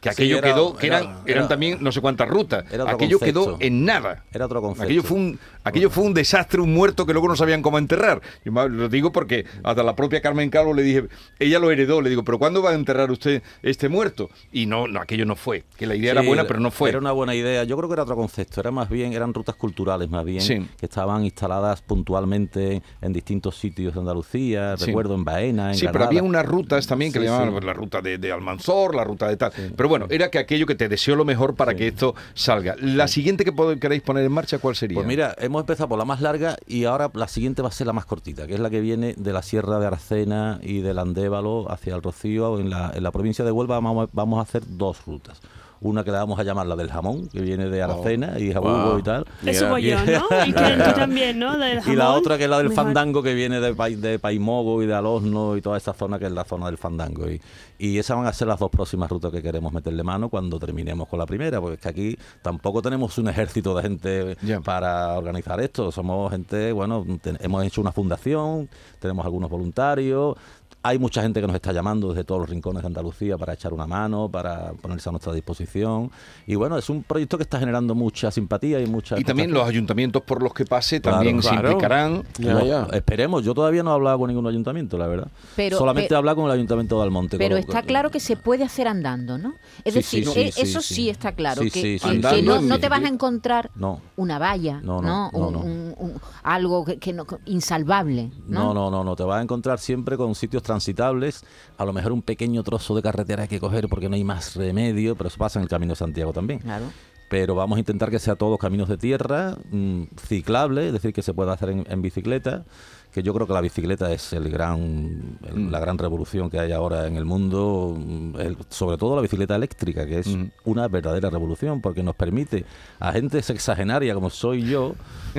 Que 0.00 0.10
Sí, 0.10 0.14
aquello 0.24 0.38
era- 0.38 0.48
quedó, 0.52 0.76
que 0.76 0.86
era- 0.88 0.98
eran, 0.98 1.10
era- 1.24 1.32
eran 1.38 1.48
también 1.48 1.78
no 1.80 1.90
sé 1.90 2.00
cuántas 2.00 2.28
rutas. 2.28 2.64
Era 2.70 2.90
Aquello 2.90 3.18
quedó 3.18 3.56
en 3.60 3.84
nada. 3.84 4.24
Era 4.32 4.44
otro 4.46 4.60
concepto. 4.60 4.84
Aquello 4.84 5.02
fue 5.02 5.16
un, 5.16 5.38
aquello 5.68 5.90
fue 5.90 6.04
un 6.04 6.14
desastre, 6.14 6.60
un 6.60 6.72
muerto 6.72 7.04
que 7.06 7.12
luego 7.12 7.28
no 7.28 7.36
sabían 7.36 7.62
cómo 7.62 7.78
enterrar. 7.78 8.20
Yo 8.44 8.52
lo 8.68 8.88
digo 8.88 9.12
porque 9.12 9.44
hasta 9.62 9.82
la 9.82 9.94
propia 9.96 10.20
Carmen 10.20 10.48
Calvo 10.50 10.72
le 10.74 10.82
dije, 10.82 11.04
ella 11.38 11.58
lo 11.58 11.70
heredó, 11.70 12.00
le 12.00 12.08
digo, 12.10 12.24
pero 12.24 12.38
¿cuándo 12.38 12.62
va 12.62 12.70
a 12.70 12.74
enterrar 12.74 13.10
usted 13.10 13.42
este 13.62 13.88
muerto? 13.88 14.30
Y 14.52 14.66
no, 14.66 14.86
no 14.88 15.00
aquello 15.00 15.24
no 15.26 15.36
fue. 15.36 15.64
Que 15.76 15.86
la 15.86 15.94
idea 15.94 16.12
era 16.12 16.22
buena, 16.22 16.44
pero 16.46 16.60
no 16.60 16.70
fue. 16.70 16.88
Era 16.90 16.98
una 16.98 17.12
buena 17.12 17.34
idea. 17.34 17.64
Yo 17.64 17.76
creo 17.76 17.88
que 17.88 17.94
era 17.94 18.02
otro 18.04 18.16
concepto. 18.16 18.60
Era 18.60 18.70
más 18.70 18.88
bien, 18.88 19.12
eran 19.12 19.34
rutas 19.34 19.56
culturales 19.56 20.08
más 20.08 20.24
bien, 20.24 20.40
Sí. 20.40 20.66
que 20.78 20.86
estaban 20.86 21.24
instaladas 21.24 21.82
puntualmente 21.82 22.82
en 23.02 23.12
distintos 23.12 23.56
sitios 23.58 23.94
de 23.94 24.00
Andalucía. 24.00 24.76
Sí. 24.76 24.86
Recuerdo 24.86 25.14
en 25.14 25.24
Baena, 25.24 25.70
en 25.72 25.74
Sí, 25.76 25.86
pero 25.92 26.04
había 26.04 26.22
unas 26.22 26.46
rutas 26.46 26.86
también 26.86 27.12
que 27.12 27.18
le 27.20 27.26
llamaban 27.26 27.50
pues, 27.52 27.64
la 27.64 27.72
ruta 27.72 28.00
de, 28.00 28.18
de 28.18 28.32
Almanzor, 28.32 28.94
la 28.94 29.04
ruta 29.04 29.28
de 29.28 29.36
tal. 29.36 29.52
Pero 29.76 29.88
bueno, 29.88 30.06
era 30.10 30.30
que 30.30 30.38
aquello 30.38 30.66
que 30.66 30.74
te 30.74 30.88
deseo 30.88 31.16
lo 31.16 31.24
mejor 31.24 31.54
para 31.54 31.74
que 31.74 31.88
esto 31.88 32.14
salga. 32.34 32.76
La 32.80 33.08
siguiente 33.08 33.44
que 33.44 33.52
queréis 33.80 34.02
poner 34.02 34.24
en 34.24 34.32
marcha, 34.32 34.58
¿cuál 34.58 34.76
sería? 34.76 34.94
Pues 34.94 35.06
mira, 35.06 35.34
hemos 35.38 35.55
empezado 35.60 35.88
por 35.88 35.98
la 35.98 36.04
más 36.04 36.20
larga 36.20 36.56
y 36.66 36.84
ahora 36.84 37.10
la 37.14 37.28
siguiente 37.28 37.62
va 37.62 37.68
a 37.68 37.72
ser 37.72 37.86
la 37.86 37.92
más 37.92 38.06
cortita, 38.06 38.46
que 38.46 38.54
es 38.54 38.60
la 38.60 38.70
que 38.70 38.80
viene 38.80 39.14
de 39.16 39.32
la 39.32 39.42
Sierra 39.42 39.78
de 39.78 39.86
Aracena 39.86 40.58
y 40.62 40.80
del 40.80 40.98
Andévalo 40.98 41.70
hacia 41.70 41.94
el 41.94 42.02
Rocío. 42.02 42.58
En 42.58 42.70
la, 42.70 43.10
provincia 43.12 43.44
de 43.44 43.52
Huelva 43.52 43.80
vamos 43.80 44.38
a 44.38 44.42
hacer 44.42 44.62
dos 44.66 45.04
rutas. 45.06 45.40
Una 45.80 46.04
que 46.04 46.10
la 46.10 46.18
vamos 46.18 46.38
a 46.38 46.42
llamar 46.42 46.66
la 46.66 46.76
del 46.76 46.90
jamón, 46.90 47.28
que 47.28 47.40
viene 47.40 47.68
de 47.68 47.82
Aracena 47.82 48.38
y 48.38 48.52
jabugo 48.52 48.90
Wow. 48.90 48.98
y 48.98 49.02
tal. 49.02 49.24
Eso 49.44 49.68
voy 49.68 49.82
yo, 49.82 49.96
¿no? 49.98 50.26
Y 50.46 50.52
que 50.52 50.82
tú 50.84 50.92
también, 50.94 51.38
¿no? 51.38 51.56
Del 51.58 51.80
Y 51.86 51.94
la 51.96 52.12
otra 52.12 52.38
que 52.38 52.44
es 52.44 52.50
la 52.50 52.58
del 52.58 52.70
Mejor. 52.70 52.84
fandango 52.84 53.22
que 53.22 53.34
viene 53.34 53.60
de, 53.60 53.74
de 53.96 54.18
Paimogo 54.18 54.82
y 54.82 54.86
de 54.86 54.94
Alosno 54.94 55.56
y 55.56 55.60
toda 55.60 55.76
esa 55.76 55.92
zona 55.92 56.18
que 56.18 56.26
es 56.26 56.32
la 56.32 56.44
zona 56.44 56.66
del 56.66 56.78
fandango. 56.78 57.30
Y, 57.30 57.40
y 57.78 57.98
esas 57.98 58.16
van 58.16 58.26
a 58.26 58.32
ser 58.32 58.48
las 58.48 58.58
dos 58.58 58.70
próximas 58.70 59.10
rutas 59.10 59.30
que 59.30 59.42
queremos 59.42 59.72
meterle 59.72 60.02
mano 60.02 60.28
cuando 60.30 60.58
terminemos 60.58 61.08
con 61.08 61.18
la 61.18 61.26
primera, 61.26 61.60
porque 61.60 61.74
es 61.74 61.80
que 61.80 61.88
aquí 61.88 62.18
tampoco 62.42 62.80
tenemos 62.80 63.18
un 63.18 63.28
ejército 63.28 63.74
de 63.76 63.82
gente 63.82 64.36
para 64.64 65.12
organizar 65.18 65.60
esto. 65.60 65.92
Somos 65.92 66.30
gente, 66.30 66.72
bueno, 66.72 67.04
ten- 67.20 67.36
hemos 67.40 67.64
hecho 67.64 67.80
una 67.82 67.92
fundación, 67.92 68.68
tenemos 68.98 69.24
algunos 69.26 69.50
voluntarios. 69.50 70.36
Hay 70.86 70.98
mucha 70.98 71.20
gente 71.22 71.40
que 71.40 71.46
nos 71.46 71.56
está 71.56 71.72
llamando 71.72 72.08
desde 72.10 72.22
todos 72.24 72.40
los 72.42 72.48
rincones 72.50 72.82
de 72.82 72.86
Andalucía 72.86 73.36
para 73.36 73.54
echar 73.54 73.72
una 73.72 73.86
mano, 73.86 74.28
para 74.30 74.72
ponerse 74.74 75.08
a 75.08 75.12
nuestra 75.12 75.32
disposición. 75.32 76.10
Y 76.46 76.54
bueno, 76.54 76.78
es 76.78 76.88
un 76.88 77.02
proyecto 77.02 77.36
que 77.38 77.42
está 77.42 77.58
generando 77.58 77.94
mucha 77.94 78.30
simpatía 78.30 78.80
y 78.80 78.86
mucha... 78.86 79.18
Y 79.18 79.24
también 79.24 79.52
los 79.52 79.66
ayuntamientos 79.68 80.22
por 80.22 80.42
los 80.42 80.54
que 80.54 80.64
pase 80.64 81.00
también 81.00 81.42
se 81.42 81.54
implicarán. 81.54 82.22
Ya, 82.38 82.52
No, 82.54 82.64
ya. 82.64 82.86
Esperemos, 82.92 83.44
yo 83.44 83.52
todavía 83.54 83.82
no 83.82 83.90
he 83.90 83.94
hablado 83.94 84.18
con 84.18 84.28
ningún 84.28 84.46
ayuntamiento, 84.46 84.96
la 84.96 85.06
verdad. 85.08 85.28
Pero- 85.56 85.76
Solamente 85.78 86.14
he 86.14 86.16
hablado 86.16 86.36
con 86.36 86.44
el 86.46 86.52
ayuntamiento 86.52 86.96
de 86.98 87.02
Almonte. 87.02 87.36
Pero 87.38 87.56
con- 87.56 87.60
está 87.60 87.80
con- 87.80 87.88
claro 87.88 88.10
que 88.10 88.20
se 88.20 88.36
puede 88.36 88.62
hacer 88.64 88.86
andando, 88.86 89.38
¿no? 89.38 89.54
Es 89.84 89.92
Sí, 89.94 89.98
decir, 90.00 90.24
sí, 90.26 90.32
sí, 90.32 90.40
eh, 90.40 90.52
sí, 90.52 90.60
eso 90.62 90.80
sí. 90.80 90.94
sí 90.94 91.10
está 91.10 91.32
claro, 91.32 91.62
Sí, 91.62 91.70
que, 91.70 91.80
sí, 91.80 91.98
sí. 91.98 92.08
que- 92.08 92.20
que 92.20 92.42
no, 92.42 92.78
te 92.78 92.88
vas 92.88 93.02
a 93.02 93.08
encontrar 93.08 93.70
No. 93.74 94.00
una 94.16 94.38
valla, 94.38 94.80
No, 94.82 95.02
¿no? 95.02 95.30
no, 95.30 95.30
no, 95.32 95.46
Un- 95.48 95.52
no. 95.52 95.60
un- 95.60 95.94
un- 95.98 96.20
algo 96.44 96.84
que, 96.84 96.98
que 96.98 97.12
no, 97.12 97.26
insalvable, 97.46 98.30
¿no? 98.46 98.66
No, 98.66 98.74
no, 98.74 98.90
no, 98.90 99.02
no, 99.04 99.16
te 99.16 99.24
vas 99.24 99.38
a 99.40 99.42
encontrar 99.42 99.78
siempre 99.78 100.16
con 100.16 100.34
sitios 100.34 100.62
transitables, 100.76 101.44
a 101.78 101.84
lo 101.84 101.92
mejor 101.92 102.12
un 102.12 102.22
pequeño 102.22 102.62
trozo 102.62 102.94
de 102.94 103.02
carretera 103.02 103.42
hay 103.42 103.48
que 103.48 103.60
coger 103.60 103.88
porque 103.88 104.08
no 104.08 104.14
hay 104.14 104.24
más 104.24 104.54
remedio, 104.56 105.16
pero 105.16 105.28
eso 105.28 105.38
pasa 105.38 105.58
en 105.58 105.64
el 105.64 105.68
Camino 105.68 105.92
de 105.92 105.96
Santiago 105.96 106.32
también. 106.32 106.60
Claro. 106.60 106.86
Pero 107.28 107.56
vamos 107.56 107.76
a 107.76 107.80
intentar 107.80 108.08
que 108.10 108.20
sea 108.20 108.36
todos 108.36 108.56
caminos 108.58 108.88
de 108.88 108.96
tierra, 108.98 109.56
mm, 109.72 110.02
ciclable, 110.28 110.86
es 110.88 110.92
decir, 110.92 111.12
que 111.12 111.22
se 111.22 111.34
pueda 111.34 111.54
hacer 111.54 111.70
en, 111.70 111.84
en 111.90 112.00
bicicleta, 112.00 112.64
que 113.12 113.22
yo 113.24 113.34
creo 113.34 113.48
que 113.48 113.52
la 113.52 113.60
bicicleta 113.62 114.12
es 114.12 114.32
el 114.32 114.48
gran, 114.48 115.38
el- 115.42 115.56
Mm. 115.58 115.70
la 115.72 115.80
gran 115.80 115.98
revolución 115.98 116.50
que 116.50 116.60
hay 116.60 116.70
ahora 116.70 117.08
en 117.08 117.16
el 117.16 117.24
mundo, 117.24 117.96
mm, 117.98 118.36
el- 118.38 118.56
sobre 118.68 118.96
todo 118.96 119.16
la 119.16 119.22
bicicleta 119.22 119.56
eléctrica, 119.56 120.06
que 120.06 120.20
es 120.20 120.28
Mm. 120.28 120.50
una 120.66 120.86
verdadera 120.86 121.28
revolución, 121.30 121.80
porque 121.80 122.04
nos 122.04 122.14
permite 122.14 122.64
a 123.00 123.10
gente 123.12 123.42
sexagenaria 123.42 124.14
como 124.14 124.30
soy 124.30 124.62
yo, 124.62 124.94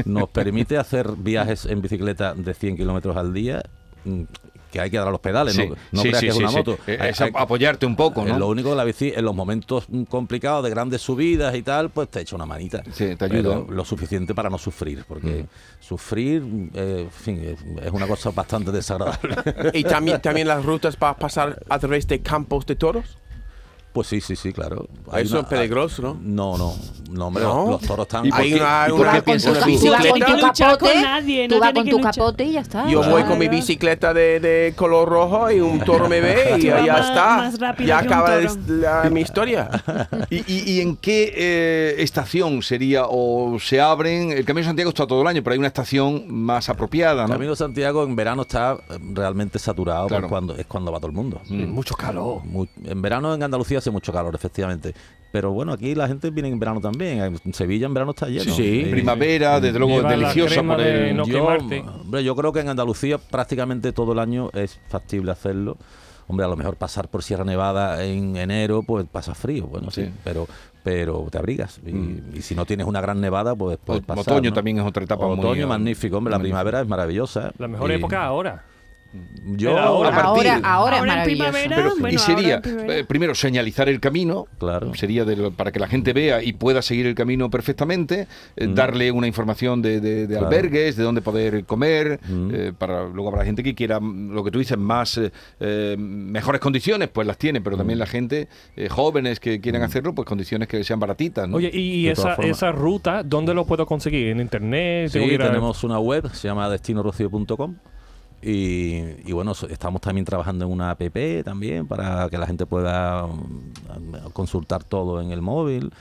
nos 0.06 0.27
permite 0.29 0.77
hacer 0.77 1.12
viajes 1.17 1.65
en 1.67 1.82
bicicleta 1.82 2.34
de 2.34 2.53
100 2.53 2.75
kilómetros 2.75 3.15
al 3.15 3.32
día, 3.34 3.63
que 4.71 4.79
hay 4.81 4.89
que 4.89 4.97
dar 4.97 5.07
a 5.07 5.12
los 5.12 5.19
pedales, 5.19 5.53
Sí, 5.55 5.67
no, 5.67 5.75
no 5.91 6.01
sí, 6.01 6.09
creas 6.09 6.19
sí, 6.19 6.25
que 6.25 6.31
es 6.31 6.38
una 6.38 6.50
sí. 6.50 6.55
moto. 6.57 6.77
Eh, 6.88 6.97
Hay- 7.00 7.09
es 7.09 7.21
hay- 7.21 7.31
apoyarte 7.33 7.86
un 7.86 7.95
poco, 7.95 8.24
¿no? 8.25 8.38
Lo 8.38 8.47
único 8.47 8.69
que 8.71 8.75
la 8.75 8.83
bici, 8.83 9.13
en 9.15 9.24
los 9.25 9.33
momentos 9.36 9.86
mm, 9.89 10.03
complicados 10.03 10.63
de 10.63 10.69
grandes 10.69 11.01
subidas 11.01 11.55
y 11.55 11.62
tal, 11.63 11.89
pues 11.89 12.09
te 12.09 12.21
echa 12.21 12.36
una 12.36 12.45
manita. 12.45 12.83
Sí, 12.91 13.15
te 13.15 13.17
Pero 13.29 13.53
ayuda. 13.53 13.74
Lo 13.74 13.86
suficiente 13.86 14.33
para 14.36 14.50
no 14.50 14.57
sufrir, 14.57 15.03
porque 15.07 15.45
sufrir, 15.79 16.43
eh, 16.74 17.01
en 17.05 17.12
fin, 17.12 17.43
es, 17.43 17.86
es 17.86 17.91
una 17.91 18.07
cosa 18.07 18.31
bastante 18.31 18.71
desagradable. 18.71 19.36
Y 19.74 19.83
también, 19.83 20.21
también 20.21 20.47
las 20.47 20.63
rutas 20.65 20.95
para 20.95 21.15
pasar 21.17 21.59
a 21.69 21.79
través 21.79 22.07
de 22.07 22.19
campos 22.21 22.65
de 22.65 22.75
toros. 22.75 23.17
Pues 23.97 24.07
sí, 24.09 24.21
sí, 24.21 24.35
sí, 24.35 24.53
claro. 24.53 24.87
Eso 25.15 25.39
es 25.39 25.45
peligroso, 25.47 26.01
¿no? 26.03 26.17
No, 26.21 26.55
no, 26.55 26.75
no, 27.09 27.27
hombre, 27.27 27.43
¿No? 27.43 27.55
Los, 27.61 27.69
los 27.69 27.81
toros 27.81 28.05
están... 28.05 28.27
¿Y 28.27 28.29
por 28.29 28.39
Hay 28.41 28.49
qué- 28.51 28.55
una, 28.59 28.85
y 28.87 28.91
por 28.91 28.99
una- 29.01 29.11
qué 29.13 29.17
Con 29.17 29.25
piensas 29.25 29.53
tu, 29.53 29.57
una 29.57 29.65
tú? 29.65 29.79
tú 29.79 29.91
vas 29.91 30.05
con 30.05 30.19
tu 30.19 30.41
capote, 30.41 30.77
con 30.93 31.01
nadie, 31.01 31.47
tú 31.47 31.55
no 31.55 31.61
vas 31.61 31.73
con 31.73 31.89
tu 31.89 31.99
capote 32.01 32.43
y 32.45 32.51
ya 32.51 32.61
está. 32.61 32.87
Yo 32.87 33.01
voy 33.09 33.23
con 33.23 33.39
mi 33.39 33.47
bicicleta 33.47 34.13
de, 34.13 34.39
de 34.39 34.73
color 34.75 35.09
rojo 35.09 35.49
y 35.49 35.59
un 35.61 35.79
toro 35.79 36.07
me 36.07 36.21
ve 36.21 36.55
y 36.59 36.61
ya 36.61 36.81
más- 36.83 37.53
está. 37.55 37.75
ya 37.83 37.97
acaba 37.99 38.37
la- 38.67 39.09
mi 39.09 39.21
historia. 39.21 39.67
¿Y, 40.29 40.35
y- 40.53 40.71
y 40.73 40.81
en 40.81 40.95
qué 40.97 41.33
eh, 41.35 41.95
estación 42.03 42.61
sería 42.61 43.05
o 43.09 43.57
se 43.59 43.81
abren? 43.81 44.31
El 44.31 44.45
Camino 44.45 44.61
de 44.65 44.69
Santiago 44.69 44.89
está 44.89 45.07
todo 45.07 45.21
el 45.23 45.27
año, 45.27 45.41
pero 45.41 45.53
hay 45.53 45.57
una 45.59 45.67
estación 45.69 46.25
más 46.31 46.69
apropiada, 46.69 47.23
El 47.23 47.29
¿no? 47.29 47.33
Camino 47.33 47.51
de 47.51 47.57
Santiago 47.57 48.03
en 48.03 48.15
verano 48.15 48.43
está 48.43 48.77
realmente 49.13 49.57
saturado, 49.57 50.07
pues, 50.07 50.17
Claro. 50.19 50.29
cuando, 50.29 50.55
es 50.55 50.65
cuando 50.67 50.91
va 50.91 50.99
todo 50.99 51.07
el 51.07 51.13
mundo. 51.15 51.41
Mm. 51.49 51.63
Mucho 51.67 51.95
calor. 51.95 52.43
Mu- 52.45 52.65
en 52.83 53.01
verano 53.01 53.33
en 53.33 53.41
Andalucía 53.41 53.79
hace 53.88 53.91
mucho 53.91 54.12
calor, 54.13 54.36
efectivamente. 54.36 54.94
Pero 55.32 55.51
bueno, 55.51 55.74
aquí 55.74 55.94
la 55.94 56.08
gente 56.08 56.29
viene 56.29 56.50
en 56.50 56.60
verano 56.60 56.79
también. 56.79 57.39
En 57.44 57.53
Sevilla 57.53 57.86
en 57.86 57.94
verano 57.94 58.12
está 58.12 58.27
lleno. 58.27 58.44
Sí, 58.46 58.51
sí. 58.51 58.84
Y- 58.88 58.91
Primavera, 58.91 59.60
desde 59.60 59.77
luego, 59.79 60.01
deliciosa 60.08 60.62
de 60.77 61.13
no 61.13 61.25
yo, 61.25 61.46
hombre, 61.46 62.24
yo 62.24 62.36
creo 62.36 62.53
que 62.53 62.62
en 62.62 62.70
Andalucía 62.70 63.17
prácticamente 63.17 63.91
todo 63.91 64.13
el 64.13 64.20
año 64.20 64.50
es 64.53 64.79
factible 64.88 65.32
hacerlo. 65.32 65.77
Hombre, 66.29 66.46
a 66.46 66.50
lo 66.50 66.58
mejor 66.58 66.75
pasar 66.75 67.08
por 67.08 67.24
Sierra 67.24 67.46
Nevada 67.46 68.03
en 68.03 68.36
enero, 68.36 68.84
pues 68.84 69.06
pasa 69.10 69.34
frío, 69.34 69.65
bueno, 69.67 69.91
sí, 69.91 70.06
Sí. 70.06 70.12
pero 70.24 70.48
pero 70.84 71.27
te 71.29 71.38
abrigas. 71.38 71.82
Y, 71.86 71.91
Mm. 71.91 72.22
y 72.36 72.41
si 72.41 72.56
no 72.56 72.65
tienes 72.65 72.88
una 72.88 73.01
gran 73.01 73.20
nevada, 73.20 73.53
pues 73.56 73.77
puedes 73.84 74.03
O- 74.03 74.06
pasar. 74.06 74.34
otoño 74.36 74.51
¿no? 74.51 74.53
también 74.56 74.79
es 74.79 74.86
otra 74.86 75.03
etapa 75.03 75.25
muy, 75.27 75.39
Otoño 75.39 75.63
eh, 75.63 75.67
magnífico, 75.67 76.17
hombre, 76.17 76.32
la 76.32 76.39
primavera 76.39 76.79
es 76.79 76.88
maravillosa. 76.88 77.51
La 77.58 77.67
mejor 77.67 77.91
Y 77.91 77.96
época 77.96 78.24
ahora. 78.25 78.63
Yo, 79.45 79.77
ahora. 79.77 80.09
A 80.09 80.11
partir- 80.11 80.49
Ahora, 80.49 80.59
ahora 80.63 80.95
es 80.97 81.01
Ahora 81.01 81.15
maravilloso. 81.15 81.51
Pero, 81.69 81.93
bueno, 81.99 82.15
y 82.15 82.17
sería, 82.17 82.61
eh, 82.65 83.05
primero, 83.07 83.33
señalizar 83.33 83.87
el 83.89 83.99
camino, 83.99 84.45
Claro. 84.59 84.93
sería 84.95 85.23
de 85.25 85.35
lo- 85.37 85.51
para 85.51 85.71
que 85.71 85.79
la 85.79 85.87
gente 85.87 86.13
vea 86.13 86.43
y 86.43 86.53
pueda 86.53 86.81
seguir 86.81 87.05
el 87.07 87.15
camino 87.15 87.49
perfectamente, 87.49 88.27
eh, 88.55 88.67
Mm. 88.67 88.75
darle 88.75 89.11
una 89.11 89.25
información 89.27 89.81
de, 89.81 89.99
de- 90.01 90.27
de 90.27 90.37
Claro. 90.37 90.47
albergues, 90.47 90.95
de 90.97 91.03
dónde 91.03 91.21
poder 91.21 91.63
comer, 91.65 92.19
Mm. 92.27 92.49
eh, 92.53 92.73
para 92.77 93.05
luego 93.07 93.31
para 93.31 93.43
la 93.43 93.45
gente 93.45 93.63
que 93.63 93.73
quiera, 93.75 93.99
lo 94.01 94.43
que 94.43 94.51
tú 94.51 94.59
dices, 94.59 94.77
más 94.77 95.19
mejores 95.97 96.61
condiciones, 96.61 97.09
pues 97.09 97.25
las 97.27 97.37
tiene, 97.37 97.61
pero 97.61 97.75
Mm. 97.75 97.79
también 97.79 97.99
la 97.99 98.05
gente, 98.05 98.47
eh, 98.75 98.89
jóvenes 98.89 99.39
que 99.39 99.59
quieran 99.61 99.81
hacerlo, 99.83 100.13
pues 100.13 100.27
condiciones 100.27 100.67
que 100.67 100.83
sean 100.83 100.99
baratitas. 100.99 101.47
¿no? 101.47 101.57
Oye, 101.57 101.69
y 101.73 102.07
esa, 102.07 102.33
esa 102.35 102.71
ruta, 102.71 103.23
¿dónde 103.23 103.53
lo 103.53 103.65
puedo 103.65 103.85
conseguir? 103.85 104.27
¿En 104.27 104.39
internet? 104.39 105.07
Sí, 105.09 105.13
¿Tengo 105.13 105.27
que 105.27 105.33
ir 105.35 105.41
a- 105.41 105.47
tenemos 105.47 105.83
una 105.83 105.99
web, 105.99 106.29
se 106.33 106.47
llama 106.47 106.69
destinorocío.com. 106.69 107.75
Y, 108.41 109.03
y 109.25 109.32
bueno, 109.32 109.53
estamos 109.70 110.00
también 110.01 110.25
trabajando 110.25 110.65
en 110.65 110.72
una 110.72 110.91
app 110.91 111.01
también 111.44 111.88
para 111.88 112.29
que 112.29 112.38
la 112.38 112.46
gente 112.46 112.65
pueda 112.65 113.25
mm, 113.25 114.29
consultar 114.34 114.84
todo 114.84 115.22
en 115.22 115.32
el 115.32 115.41
móvil. 115.41 115.91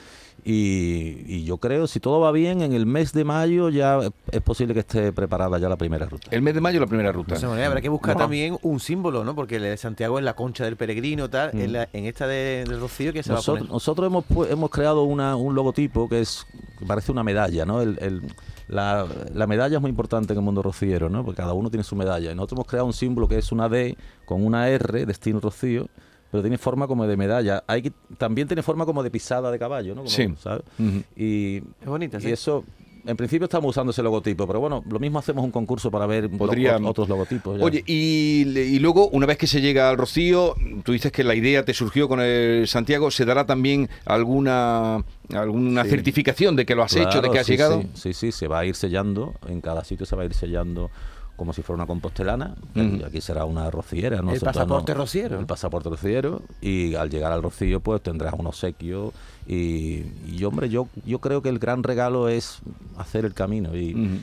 Y, 0.48 1.24
y 1.26 1.42
yo 1.44 1.56
creo, 1.56 1.88
si 1.88 1.98
todo 1.98 2.20
va 2.20 2.30
bien, 2.30 2.62
en 2.62 2.72
el 2.72 2.86
mes 2.86 3.12
de 3.12 3.24
mayo 3.24 3.68
ya 3.68 3.98
es 4.30 4.40
posible 4.42 4.74
que 4.74 4.80
esté 4.80 5.12
preparada 5.12 5.58
ya 5.58 5.68
la 5.68 5.74
primera 5.76 6.06
ruta. 6.06 6.28
el 6.30 6.40
mes 6.40 6.54
de 6.54 6.60
mayo 6.60 6.78
la 6.78 6.86
primera 6.86 7.10
ruta. 7.10 7.32
De 7.34 7.38
esa 7.38 7.48
manera 7.48 7.66
habrá 7.66 7.80
que 7.80 7.88
buscar 7.88 8.16
también 8.16 8.56
un 8.62 8.78
símbolo, 8.78 9.24
¿no? 9.24 9.34
Porque 9.34 9.56
el 9.56 9.62
de 9.62 9.76
Santiago 9.76 10.20
es 10.20 10.24
la 10.24 10.36
concha 10.36 10.64
del 10.64 10.76
peregrino, 10.76 11.28
tal. 11.28 11.50
Mm. 11.52 11.60
En, 11.60 11.72
la- 11.72 11.88
en 11.92 12.04
esta 12.04 12.28
de, 12.28 12.64
de 12.64 12.76
Rocío, 12.78 13.12
que 13.12 13.24
se 13.24 13.30
Nosotros, 13.32 13.54
va 13.54 13.58
a 13.58 13.60
poner? 13.62 13.72
nosotros 13.72 14.06
hemos, 14.06 14.24
pu- 14.28 14.46
hemos 14.48 14.70
creado 14.70 15.02
una- 15.02 15.34
un 15.34 15.52
logotipo 15.56 16.08
que 16.08 16.20
es 16.20 16.46
que 16.78 16.86
parece 16.86 17.10
una 17.10 17.24
medalla, 17.24 17.64
¿no? 17.66 17.80
El- 17.82 17.98
el- 18.00 18.22
la, 18.68 19.06
la 19.34 19.46
medalla 19.46 19.76
es 19.76 19.80
muy 19.80 19.90
importante 19.90 20.32
en 20.32 20.38
el 20.38 20.44
mundo 20.44 20.62
rociero, 20.62 21.08
¿no? 21.08 21.24
Porque 21.24 21.36
cada 21.42 21.52
uno 21.52 21.70
tiene 21.70 21.84
su 21.84 21.94
medalla. 21.96 22.32
Y 22.32 22.34
nosotros 22.34 22.58
hemos 22.58 22.66
creado 22.66 22.86
un 22.86 22.92
símbolo 22.92 23.28
que 23.28 23.38
es 23.38 23.52
una 23.52 23.68
D 23.68 23.96
con 24.24 24.44
una 24.44 24.68
R, 24.68 25.06
destino 25.06 25.40
rocío, 25.40 25.88
pero 26.30 26.42
tiene 26.42 26.58
forma 26.58 26.86
como 26.88 27.06
de 27.06 27.16
medalla. 27.16 27.62
Hay 27.66 27.82
que, 27.82 27.92
también 28.18 28.48
tiene 28.48 28.62
forma 28.62 28.84
como 28.84 29.02
de 29.02 29.10
pisada 29.10 29.50
de 29.50 29.58
caballo, 29.58 29.94
¿no? 29.94 30.02
Como, 30.02 30.10
Sí. 30.10 30.32
¿sabes? 30.38 30.62
Y, 31.16 31.58
Es 31.80 31.86
bonita, 31.86 32.18
y 32.18 32.22
sí. 32.22 32.30
eso, 32.32 32.64
en 33.06 33.16
principio 33.16 33.44
estamos 33.44 33.70
usando 33.70 33.90
ese 33.92 34.02
logotipo, 34.02 34.46
pero 34.46 34.60
bueno, 34.60 34.82
lo 34.90 34.98
mismo 34.98 35.18
hacemos 35.18 35.44
un 35.44 35.50
concurso 35.50 35.90
para 35.90 36.06
ver 36.06 36.24
lo- 36.30 36.36
Podría- 36.38 36.78
otros 36.82 37.08
logotipos. 37.08 37.58
ya. 37.58 37.64
Oye, 37.64 37.82
y, 37.86 38.78
luego, 38.80 39.08
una 39.08 39.26
vez 39.26 39.38
que 39.38 39.46
se 39.46 39.60
llega 39.60 39.88
al 39.88 39.96
Rocío, 39.96 40.54
tú 40.84 40.92
dices 40.92 41.12
que 41.12 41.24
la 41.24 41.34
idea 41.34 41.64
te 41.64 41.72
surgió 41.74 42.08
con 42.08 42.20
el 42.20 42.66
Santiago, 42.68 43.10
¿se 43.10 43.24
dará 43.24 43.46
también 43.46 43.88
alguna 44.04 45.04
alguna 45.32 45.82
Sí. 45.84 45.90
certificación 45.90 46.54
de 46.54 46.64
que 46.66 46.74
lo 46.76 46.82
has 46.84 46.94
hecho, 46.94 47.20
de 47.20 47.30
que 47.30 47.38
has 47.40 47.46
sí, 47.46 47.52
llegado? 47.52 47.82
Sí, 47.82 47.88
sí, 47.94 48.12
sí, 48.12 48.32
se 48.32 48.46
va 48.48 48.60
a 48.60 48.64
ir 48.64 48.76
sellando, 48.76 49.34
en 49.48 49.60
cada 49.60 49.82
sitio 49.84 50.06
se 50.06 50.14
va 50.14 50.22
a 50.22 50.26
ir 50.26 50.34
sellando 50.34 50.90
como 51.36 51.52
si 51.52 51.62
fuera 51.62 51.76
una 51.76 51.86
compostelana, 51.86 52.54
aquí 53.06 53.20
será 53.20 53.44
una 53.44 53.70
rociera. 53.70 54.18
El 54.18 54.24
nosotros 54.24 54.54
pasaporte 54.54 54.94
rociero. 54.94 55.38
El 55.38 55.46
pasaporte 55.46 55.90
rociero, 55.90 56.42
y 56.60 56.94
al 56.94 57.10
llegar 57.10 57.32
al 57.32 57.42
rocío 57.42 57.80
pues 57.80 58.02
tendrás 58.02 58.34
un 58.34 58.46
obsequio, 58.46 59.12
y, 59.48 60.04
y, 60.26 60.42
hombre, 60.42 60.68
yo, 60.68 60.88
yo 61.04 61.20
creo 61.20 61.40
que 61.40 61.48
el 61.48 61.60
gran 61.60 61.84
regalo 61.84 62.28
es 62.28 62.58
hacer 62.96 63.24
el 63.24 63.32
camino 63.32 63.76
y, 63.76 64.16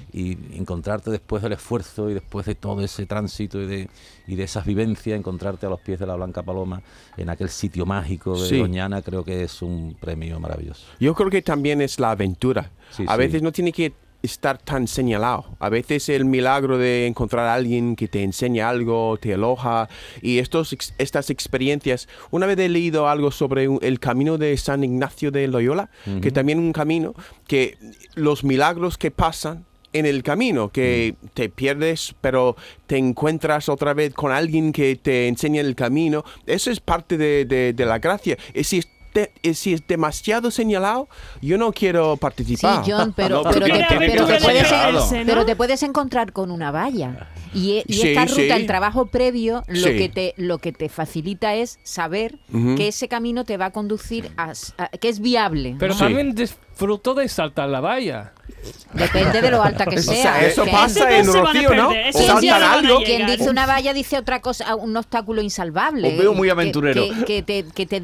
encontrarte 0.54 1.12
después 1.12 1.42
del 1.44 1.54
esfuerzo 1.54 2.10
y 2.10 2.14
después 2.14 2.46
de 2.46 2.56
todo 2.56 2.82
ese 2.82 3.06
tránsito 3.06 3.62
y 3.62 3.68
de, 3.68 3.90
y 4.28 4.36
de 4.36 4.44
esas 4.44 4.66
vivencias, 4.66 5.18
encontrarte 5.18 5.66
a 5.66 5.70
los 5.70 5.80
pies 5.80 6.00
de 6.00 6.08
la 6.08 6.16
Blanca 6.16 6.44
Paloma 6.44 6.82
en 7.16 7.30
aquel 7.30 7.50
sitio 7.50 7.86
mágico 7.86 8.42
de 8.42 8.50
Sí. 8.50 8.60
Doñana, 8.60 9.02
creo 9.02 9.24
que 9.24 9.44
es 9.44 9.62
un 9.62 9.96
premio 10.00 10.40
maravilloso. 10.40 10.86
Yo 11.00 11.14
creo 11.14 11.30
que 11.30 11.42
también 11.42 11.82
es 11.82 12.00
la 12.00 12.12
aventura. 12.12 12.72
Sí, 12.92 13.06
a 13.08 13.14
sí. 13.14 13.18
veces 13.18 13.42
no 13.42 13.52
tiene 13.52 13.72
que 13.72 13.94
estar 14.24 14.58
tan 14.58 14.88
señalado. 14.88 15.46
A 15.60 15.70
veces 15.70 16.08
el 16.10 16.26
milagro 16.26 16.78
de 16.78 17.06
encontrar 17.08 17.46
a 17.46 17.54
alguien 17.54 17.96
que 17.96 18.08
te 18.08 18.24
enseña 18.24 18.70
algo, 18.70 19.18
te 19.20 19.34
aloja. 19.34 19.90
Y 20.22 20.40
estos, 20.40 20.76
estas 20.98 21.30
experiencias, 21.30 22.08
una 22.32 22.46
vez 22.48 22.58
he 22.58 22.70
leído 22.70 23.08
algo 23.10 23.32
sobre 23.32 23.68
el 23.82 24.00
camino 24.00 24.38
de 24.38 24.56
San 24.58 24.84
Ignacio 24.84 25.30
de 25.30 25.48
Loyola, 25.48 25.90
que 26.22 26.32
también 26.32 26.58
un 26.60 26.72
camino 26.74 27.14
que 27.48 27.78
los 28.16 28.44
milagros 28.44 28.98
que 28.98 29.12
pasan 29.12 29.66
en 29.92 30.06
el 30.08 30.24
camino, 30.24 30.70
que 30.70 31.16
te 31.36 31.50
pierdes, 31.50 32.16
pero 32.22 32.56
te 32.88 32.98
encuentras 32.98 33.70
otra 33.70 33.94
vez 33.94 34.14
con 34.14 34.32
alguien 34.32 34.72
que 34.72 34.96
te 34.96 35.28
enseña 35.28 35.62
el 35.62 35.76
camino. 35.76 36.24
Eso 36.48 36.72
es 36.72 36.80
parte 36.80 37.18
de, 37.18 37.46
de- 37.46 37.74
de 37.74 37.86
la 37.86 38.00
gracia. 38.00 38.38
Y 38.56 38.64
si 38.64 38.82
de- 39.14 39.32
eh, 39.44 39.54
si 39.54 39.74
es 39.74 39.86
demasiado 39.88 40.52
señalado, 40.52 41.08
yo 41.42 41.58
no 41.58 41.72
quiero 41.72 42.14
Sí, 42.14 42.20
participar. 42.20 42.84
John, 42.86 43.14
pero, 43.16 43.44
pero, 43.52 43.66
te, 43.66 43.86
pero 44.00 44.26
te 44.26 44.40
puedes, 44.40 44.68
señalado. 44.68 45.08
pero 45.26 45.46
te 45.46 45.56
puedes 45.56 45.84
encontrar 45.84 46.34
con 46.34 46.52
una 46.52 46.72
valla. 46.72 47.30
Y, 47.54 47.78
e- 47.78 47.84
y 47.88 47.94
Sí, 47.94 48.08
esta 48.10 48.26
ruta, 48.26 48.36
sí. 48.36 48.50
el 48.50 48.66
trabajo 48.68 49.06
previo, 49.08 49.64
lo, 49.68 49.88
Sí. 49.88 49.98
que 49.98 50.10
te, 50.10 50.34
lo 50.38 50.58
que 50.58 50.72
te 50.72 50.90
facilita 50.90 51.56
es 51.56 51.80
saber 51.84 52.38
que 52.78 52.88
ese 52.88 53.08
camino 53.08 53.44
te 53.46 53.58
va 53.58 53.66
a 53.68 53.72
conducir 53.72 54.32
a, 54.38 54.52
s- 54.52 54.74
a- 54.78 54.88
que 54.90 55.10
es 55.10 55.20
viable. 55.20 55.76
Pero 55.80 55.94
¿no? 55.94 56.00
Sí. 56.00 56.04
también 56.06 56.34
disfruto 56.36 57.14
de 57.14 57.28
saltar 57.28 57.70
la 57.70 57.80
valla. 57.80 58.34
Depende 58.94 59.42
de 59.42 59.52
lo 59.52 59.62
alta 59.62 59.86
que 59.86 59.96
O 60.00 60.02
sea. 60.02 60.16
sea, 60.16 60.48
eso 60.48 60.64
que- 60.64 60.72
pasa 60.72 61.10
Ese 61.12 61.20
en 61.20 61.26
Rocío, 61.42 61.74
¿no? 61.76 61.90
O 61.90 62.22
saltan 62.22 62.64
algo. 62.64 63.04
quien 63.04 63.26
dice 63.28 63.50
una 63.50 63.66
valla 63.66 63.94
dice 63.94 64.18
otra 64.18 64.42
cosa, 64.42 64.76
un 64.76 64.96
obstáculo 64.96 65.42
insalvable. 65.42 66.10
Os 66.14 66.18
veo 66.18 66.34
muy 66.34 66.50
aventurero. 66.50 67.04
Que, 67.04 67.26
que 67.26 67.42
te, 67.44 67.66
que 67.74 67.86
te- 67.86 68.02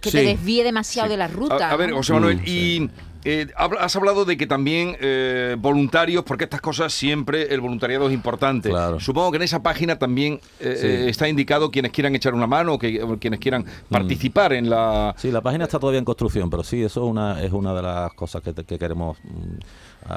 que 0.00 0.10
te 0.10 0.22
desvíe 0.22 0.62
demasiado 0.64 1.08
Sí. 1.08 1.12
de 1.12 1.16
la 1.16 1.28
ruta. 1.28 1.68
A, 1.68 1.72
a 1.72 1.76
ver. 1.76 1.92
José 1.92 2.12
Manuel, 2.12 2.38
Mm, 2.38 2.44
y 2.46 2.90
eh, 3.24 3.46
has 3.56 3.96
hablado 3.96 4.24
de 4.24 4.36
que 4.36 4.46
también 4.46 4.96
eh, 5.00 5.56
voluntarios, 5.58 6.24
porque 6.24 6.44
estas 6.44 6.60
cosas 6.60 6.92
siempre 6.92 7.54
el 7.54 7.60
voluntariado 7.60 8.06
es 8.08 8.14
importante. 8.14 8.68
Claro. 8.70 9.00
Supongo 9.00 9.30
que 9.32 9.36
en 9.36 9.42
esa 9.42 9.62
página 9.62 9.98
también 9.98 10.40
eh, 10.60 10.76
Sí. 10.80 10.86
eh, 10.86 11.08
está 11.08 11.28
indicado 11.28 11.70
quienes 11.70 11.92
quieran 11.92 12.14
echar 12.14 12.34
una 12.34 12.46
mano 12.46 12.74
o, 12.74 12.78
que, 12.78 13.02
o 13.02 13.18
quienes 13.18 13.40
quieran 13.40 13.64
participar 13.88 14.52
en 14.52 14.68
la... 14.70 15.14
Sí, 15.18 15.30
la 15.30 15.40
página 15.40 15.64
está 15.64 15.78
todavía 15.78 15.98
en 15.98 16.04
construcción, 16.04 16.50
pero 16.50 16.62
sí, 16.64 16.82
eso 16.82 17.04
es 17.04 17.10
una, 17.10 17.42
es 17.42 17.52
una 17.52 17.74
de 17.74 17.82
las 17.82 18.12
cosas 18.14 18.42
que 18.42 18.78
queremos 18.78 19.16
mm, 19.22 19.58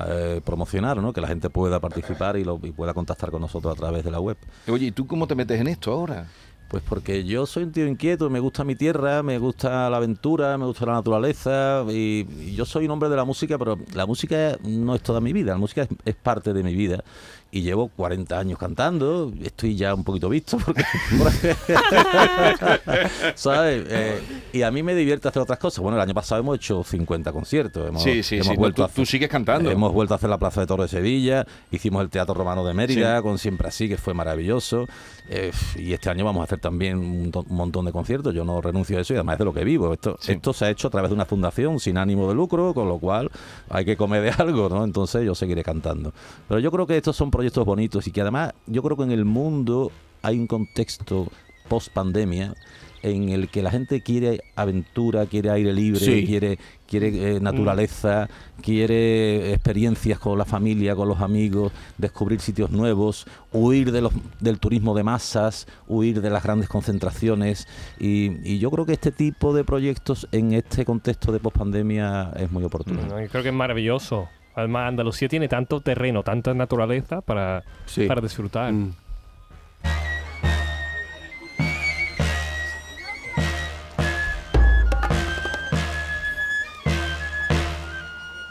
eh, 0.09 0.41
promocionar, 0.43 0.97
¿no? 0.97 1.13
Que 1.13 1.21
la 1.21 1.27
gente 1.27 1.49
pueda 1.49 1.79
participar 1.79 2.37
y, 2.37 2.43
lo, 2.43 2.59
y 2.63 2.71
pueda 2.71 2.93
contactar 2.93 3.31
con 3.31 3.41
nosotros 3.41 3.73
a 3.73 3.77
través 3.77 4.03
de 4.03 4.11
la 4.11 4.19
web. 4.19 4.37
Oye, 4.67 4.87
¿y 4.87 4.91
tú 4.91 5.07
cómo 5.07 5.27
te 5.27 5.35
metes 5.35 5.59
en 5.61 5.67
esto 5.67 5.91
ahora? 5.91 6.27
Pues 6.67 6.83
porque 6.83 7.23
yo 7.23 7.45
soy 7.45 7.63
un 7.63 7.71
tío 7.71 7.87
inquieto, 7.87 8.29
me 8.29 8.41
gusta 8.41 8.65
mi 8.65 8.75
tierra, 8.75 9.23
me 9.23 9.37
gusta 9.37 9.89
la 9.89 9.97
aventura, 9.97 10.57
me 10.57 10.65
gusta 10.65 10.85
la 10.85 10.93
naturaleza 10.93 11.85
y, 11.89 12.55
yo 12.55 12.65
soy 12.65 12.85
un 12.85 12.91
hombre 12.91 13.07
de 13.07 13.15
la 13.15 13.23
música, 13.23 13.57
pero 13.57 13.79
la 13.93 14.05
música 14.05 14.57
no 14.63 14.93
es 14.93 15.01
toda 15.01 15.21
mi 15.21 15.31
vida, 15.31 15.53
la 15.53 15.57
música 15.57 15.87
es 16.03 16.15
parte 16.15 16.51
de 16.53 16.63
mi 16.63 16.75
vida 16.75 17.03
y 17.51 17.61
llevo 17.61 17.87
40 17.89 18.37
años 18.37 18.59
cantando, 18.59 19.31
estoy 19.43 19.75
ya 19.75 19.93
un 19.93 20.03
poquito 20.03 20.27
visto 20.29 20.57
porque, 20.65 20.83
porque- 21.17 21.55
¿sabes? 23.35 23.85
Eh, 23.89 24.21
y 24.53 24.61
a 24.63 24.71
mí 24.71 24.83
me 24.83 24.95
divierte 24.95 25.27
hacer 25.27 25.41
otras 25.41 25.59
cosas. 25.59 25.79
Bueno, 25.79 25.97
el 25.97 26.01
año 26.01 26.13
pasado 26.13 26.41
hemos 26.41 26.57
hecho 26.57 26.83
50 26.83 27.31
conciertos, 27.31 27.87
hemos, 27.87 28.03
Sí, 28.03 28.23
sí, 28.23 28.35
hemos 28.35 28.47
sí, 28.47 28.53
no, 28.53 28.59
vuelto 28.59 28.75
tú- 28.85 28.91
a 28.91 28.93
tú 28.93 29.05
sigues 29.05 29.29
cantando. 29.29 29.71
Hemos 29.71 29.93
vuelto 29.93 30.13
a 30.13 30.17
hacer 30.17 30.29
la 30.29 30.37
Plaza 30.37 30.61
de 30.61 30.67
Toro 30.67 30.83
de 30.83 30.89
Sevilla, 30.89 31.45
hicimos 31.71 32.01
el 32.03 32.09
Teatro 32.09 32.33
Romano 32.33 32.65
de 32.65 32.73
Mérida 32.73 33.21
con 33.21 33.37
Siempre 33.37 33.67
Así, 33.67 33.87
que 33.89 33.97
fue 33.97 34.13
maravilloso. 34.13 34.85
Eh, 35.29 35.51
y 35.75 35.91
este 35.91 36.09
año 36.09 36.23
vamos 36.23 36.41
a 36.41 36.43
hacer 36.45 36.59
también 36.59 36.97
un, 36.97 37.31
montón 37.49 37.85
de 37.85 37.91
conciertos. 37.91 38.33
Yo 38.33 38.45
no 38.45 38.61
renuncio 38.61 38.97
a 38.97 39.01
eso 39.01 39.13
y 39.13 39.17
además 39.17 39.33
es 39.33 39.39
de 39.39 39.45
lo 39.45 39.53
que 39.53 39.63
vivo. 39.65 39.91
Esto, 39.93 40.17
Sí. 40.21 40.31
esto 40.33 40.53
se 40.53 40.65
ha 40.65 40.69
hecho 40.69 40.87
a 40.87 40.91
través 40.91 41.09
de 41.09 41.15
una 41.15 41.25
fundación 41.25 41.79
sin 41.79 41.97
ánimo 41.97 42.29
de 42.29 42.35
lucro, 42.35 42.73
con 42.73 42.87
lo 42.87 42.97
cual 42.97 43.29
hay 43.69 43.83
que 43.83 43.97
comer 43.97 44.21
de 44.23 44.29
algo, 44.41 44.69
¿no? 44.69 44.83
Entonces 44.83 45.25
yo 45.25 45.35
seguiré 45.35 45.63
cantando. 45.63 46.13
Pero 46.47 46.59
yo 46.59 46.71
creo 46.71 46.87
que 46.87 46.95
estos 46.97 47.15
son 47.15 47.29
proyectos 47.37 47.65
bonitos 47.65 48.07
y 48.07 48.11
que 48.11 48.21
además 48.21 48.53
yo 48.65 48.81
creo 48.81 48.97
que 48.97 49.03
en 49.03 49.11
el 49.11 49.23
mundo 49.25 49.91
hay 50.23 50.39
un 50.39 50.47
contexto 50.47 51.27
post 51.69 51.89
pandemia 51.93 52.55
en 53.03 53.29
el 53.29 53.47
que 53.49 53.61
la 53.61 53.69
gente 53.69 54.01
quiere 54.01 54.41
aventura, 54.55 55.27
quiere 55.27 55.51
aire 55.51 55.71
libre, 55.71 55.99
Sí. 55.99 56.25
quiere, 56.25 56.57
quiere 56.87 57.35
eh, 57.35 57.39
naturaleza, 57.39 58.27
quiere 58.61 59.53
experiencias 59.53 60.17
con 60.17 60.35
la 60.37 60.45
familia, 60.45 60.95
con 60.95 61.07
los 61.07 61.21
amigos, 61.21 61.71
descubrir 61.99 62.39
sitios 62.41 62.71
nuevos, 62.71 63.27
huir 63.53 63.91
de 63.91 64.01
los, 64.01 64.13
del 64.39 64.57
turismo 64.59 64.95
de 64.95 65.03
masas, 65.03 65.67
huir 65.87 66.21
de 66.21 66.31
las 66.31 66.41
grandes 66.43 66.69
concentraciones. 66.69 67.67
Y, 67.99 68.31
y 68.43 68.57
yo 68.57 68.71
creo 68.71 68.85
que 68.87 68.93
este 68.93 69.11
tipo 69.11 69.53
de 69.53 69.63
proyectos 69.63 70.27
en 70.31 70.53
este 70.53 70.83
contexto 70.83 71.31
de 71.31 71.39
pospandemia 71.39 72.31
es 72.35 72.51
muy 72.51 72.63
oportuno. 72.63 73.01
No, 73.07 73.21
yo 73.21 73.29
creo 73.29 73.43
que 73.43 73.49
es 73.49 73.55
maravilloso. 73.55 74.27
Además, 74.57 74.87
Andalucía 74.87 75.27
tiene 75.29 75.47
tanto 75.47 75.81
terreno, 75.81 76.23
tanta 76.23 76.51
naturaleza 76.55 77.21
para, 77.21 77.63
Sí. 77.85 78.07
para 78.07 78.21
disfrutar. 78.21 78.73
Mm. 78.73 78.91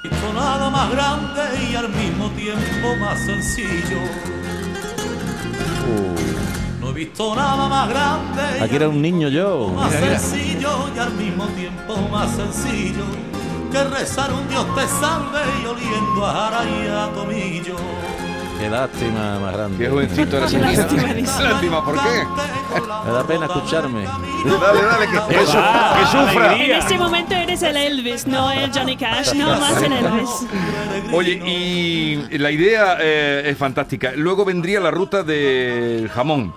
visto 0.02 0.32
nada 0.32 0.70
más 0.70 0.90
grande 0.90 1.42
y 1.70 1.74
al 1.74 1.88
mismo 1.88 2.30
tiempo 2.30 2.96
más 3.00 3.18
sencillo. 3.20 4.00
No 6.80 6.90
he 6.90 6.92
visto 6.92 7.34
nada 7.34 7.68
más 7.68 7.88
grande 7.88 8.42
y 8.60 8.62
Aquí 8.62 8.76
era 8.76 8.88
un 8.88 9.02
niño 9.02 9.28
yo. 9.28 9.68
más 9.74 9.92
sencillo 9.92 10.70
y 10.94 10.98
al 10.98 11.12
mismo 11.14 11.46
tiempo 11.48 11.96
más 12.10 12.30
sencillo 12.36 13.04
que 13.76 13.84
rezar 13.98 14.32
un 14.32 14.48
Dios 14.48 14.66
te 14.74 14.86
salve 14.88 15.40
y 15.62 15.66
oliendo 15.66 16.26
a 16.26 16.32
jara 16.32 16.64
y 16.64 16.88
a 16.88 17.12
tomillo. 17.14 17.76
Qué 18.58 18.70
lástima 18.70 19.38
más 19.38 19.52
grande. 19.52 19.84
Qué 19.84 19.90
jovencito 19.90 20.38
eres. 20.38 20.52
Lástima, 20.54 21.12
dice. 21.12 21.42
Lástima, 21.42 21.84
¿por 21.84 21.94
qué? 21.94 22.24
Me 23.04 23.12
da 23.12 23.24
pena 23.26 23.44
escucharme. 23.46 24.04
Dale, 24.04 24.82
dale, 24.82 25.06
que, 25.06 25.34
que 25.34 25.46
su- 25.46 25.52
que 25.52 26.06
sufra. 26.10 26.56
En 26.56 26.70
este 26.72 26.98
momento 26.98 27.34
eres 27.34 27.62
el 27.62 27.76
Elvis, 27.76 28.26
no 28.26 28.50
el 28.50 28.72
Johnny 28.72 28.96
Cash, 28.96 29.34
no 29.34 29.58
más 29.60 29.82
el 29.82 29.92
Elvis. 29.92 30.46
Oye, 31.12 31.32
y 31.46 32.38
la 32.38 32.50
idea 32.50 32.96
eh, 32.98 33.42
es 33.50 33.58
fantástica. 33.58 34.12
Luego 34.16 34.44
vendría 34.46 34.80
la 34.80 34.90
ruta 34.90 35.22
del 35.22 36.08
jamón. 36.08 36.54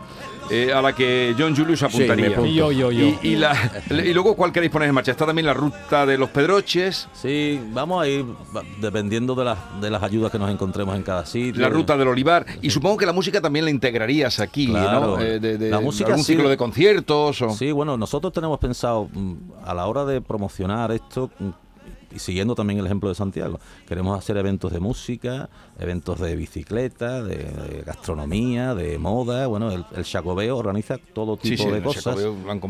Eh, 0.50 0.72
a 0.74 0.82
la 0.82 0.94
que 0.94 1.36
John 1.38 1.56
Julius 1.56 1.84
apuntaría. 1.84 2.28
Y 2.46 2.54
yo, 2.56 2.72
yo, 2.72 2.92
yo. 2.92 3.06
Y, 3.06 3.20
y 3.24 3.36
la- 3.36 3.56
y 3.90 4.14
luego, 4.14 4.36
¿cuál 4.36 4.52
queréis 4.52 4.72
poner 4.72 4.90
en 4.90 4.96
marcha? 4.96 5.12
Está 5.12 5.26
también 5.26 5.46
la 5.46 5.54
ruta 5.54 6.06
de 6.06 6.18
los 6.18 6.30
Pedroches, 6.30 7.08
Sí, 7.14 7.60
vamos 7.74 8.04
a 8.04 8.08
ir 8.08 8.26
dependiendo 8.82 9.36
de 9.36 9.46
las, 9.46 9.58
de 9.82 9.90
las 9.90 10.02
ayudas 10.04 10.32
que 10.32 10.40
nos 10.40 10.50
encontremos 10.50 10.96
en 10.96 11.04
cada 11.04 11.26
sitio. 11.26 11.62
la 11.62 11.70
ruta 11.70 11.98
del 11.98 12.08
Olivar. 12.08 12.46
Y 12.62 12.70
supongo 12.70 12.98
que 12.98 13.06
la 13.06 13.14
música 13.14 13.42
también 13.42 13.66
la 13.66 13.72
integrarías 13.72 14.40
aquí, 14.40 14.68
Claro. 14.68 15.18
¿no? 15.18 15.22
Eh, 15.22 15.40
de, 15.40 15.58
de- 15.58 15.70
La 15.70 15.80
música 15.80 16.10
algún 16.10 16.24
sí. 16.24 16.34
ciclo 16.34 16.50
de 16.50 16.58
conciertos. 16.58 17.42
O... 17.42 17.50
Sí, 17.52 17.72
bueno, 17.72 17.98
nosotros 17.98 18.34
tenemos 18.34 18.58
pensado 18.60 19.10
mm, 19.14 19.34
a 19.66 19.74
la 19.74 19.86
hora 19.88 20.06
de 20.06 20.22
promocionar 20.22 20.92
esto 20.92 21.30
mm, 21.40 21.50
y 22.12 22.20
siguiendo 22.20 22.56
también 22.56 22.80
el 22.80 22.86
ejemplo 22.86 23.10
de 23.10 23.16
Santiago, 23.16 23.60
queremos 23.88 24.18
hacer 24.18 24.38
eventos 24.38 24.72
de 24.72 24.80
música, 24.80 25.50
eventos 25.80 26.20
de 26.20 26.36
bicicleta, 26.36 27.22
de, 27.24 27.38
de 27.38 27.84
gastronomía, 27.86 28.76
de 28.76 28.98
moda. 28.98 29.48
Bueno, 29.48 29.72
el, 29.72 29.86
el 29.96 30.04
Chacobeo 30.04 30.58
organiza 30.58 30.98
todo 31.14 31.38
Sí, 31.42 31.52
tipo 31.52 31.64
sí, 31.64 31.70
de 31.70 31.78
el 31.78 31.84
cosas, 31.84 32.16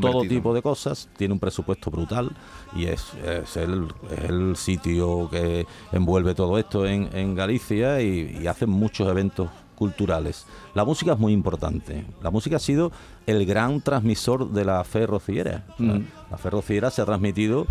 todo 0.02 0.22
tipo 0.24 0.54
de 0.54 0.62
cosas. 0.62 1.10
Tiene 1.18 1.34
un 1.34 1.40
presupuesto 1.40 1.90
brutal 1.92 2.32
y 2.76 2.86
es, 2.86 3.14
es 3.24 3.58
el, 3.58 3.88
es 4.12 4.30
el 4.30 4.56
sitio 4.56 5.30
que 5.30 5.66
envuelve 5.92 6.36
todo 6.36 6.58
esto 6.58 6.86
en, 6.86 7.10
en 7.16 7.36
Galicia 7.36 8.02
y, 8.02 8.38
y 8.42 8.48
hacen 8.48 8.70
muchos 8.70 9.08
eventos 9.08 9.50
culturales. 9.76 10.46
La 10.76 10.84
música 10.84 11.14
es 11.14 11.20
muy 11.20 11.32
importante. 11.32 12.06
La 12.22 12.32
música 12.32 12.58
ha 12.58 12.60
sido 12.60 12.92
el 13.26 13.46
gran 13.46 13.82
transmisor 13.82 14.52
de 14.52 14.66
la 14.66 14.84
fe 14.84 15.08
rociera. 15.08 15.66
Mm. 15.78 16.00
La 16.30 16.38
fe 16.38 16.50
rociera 16.50 16.92
se 16.92 17.02
ha 17.02 17.06
transmitido 17.06 17.66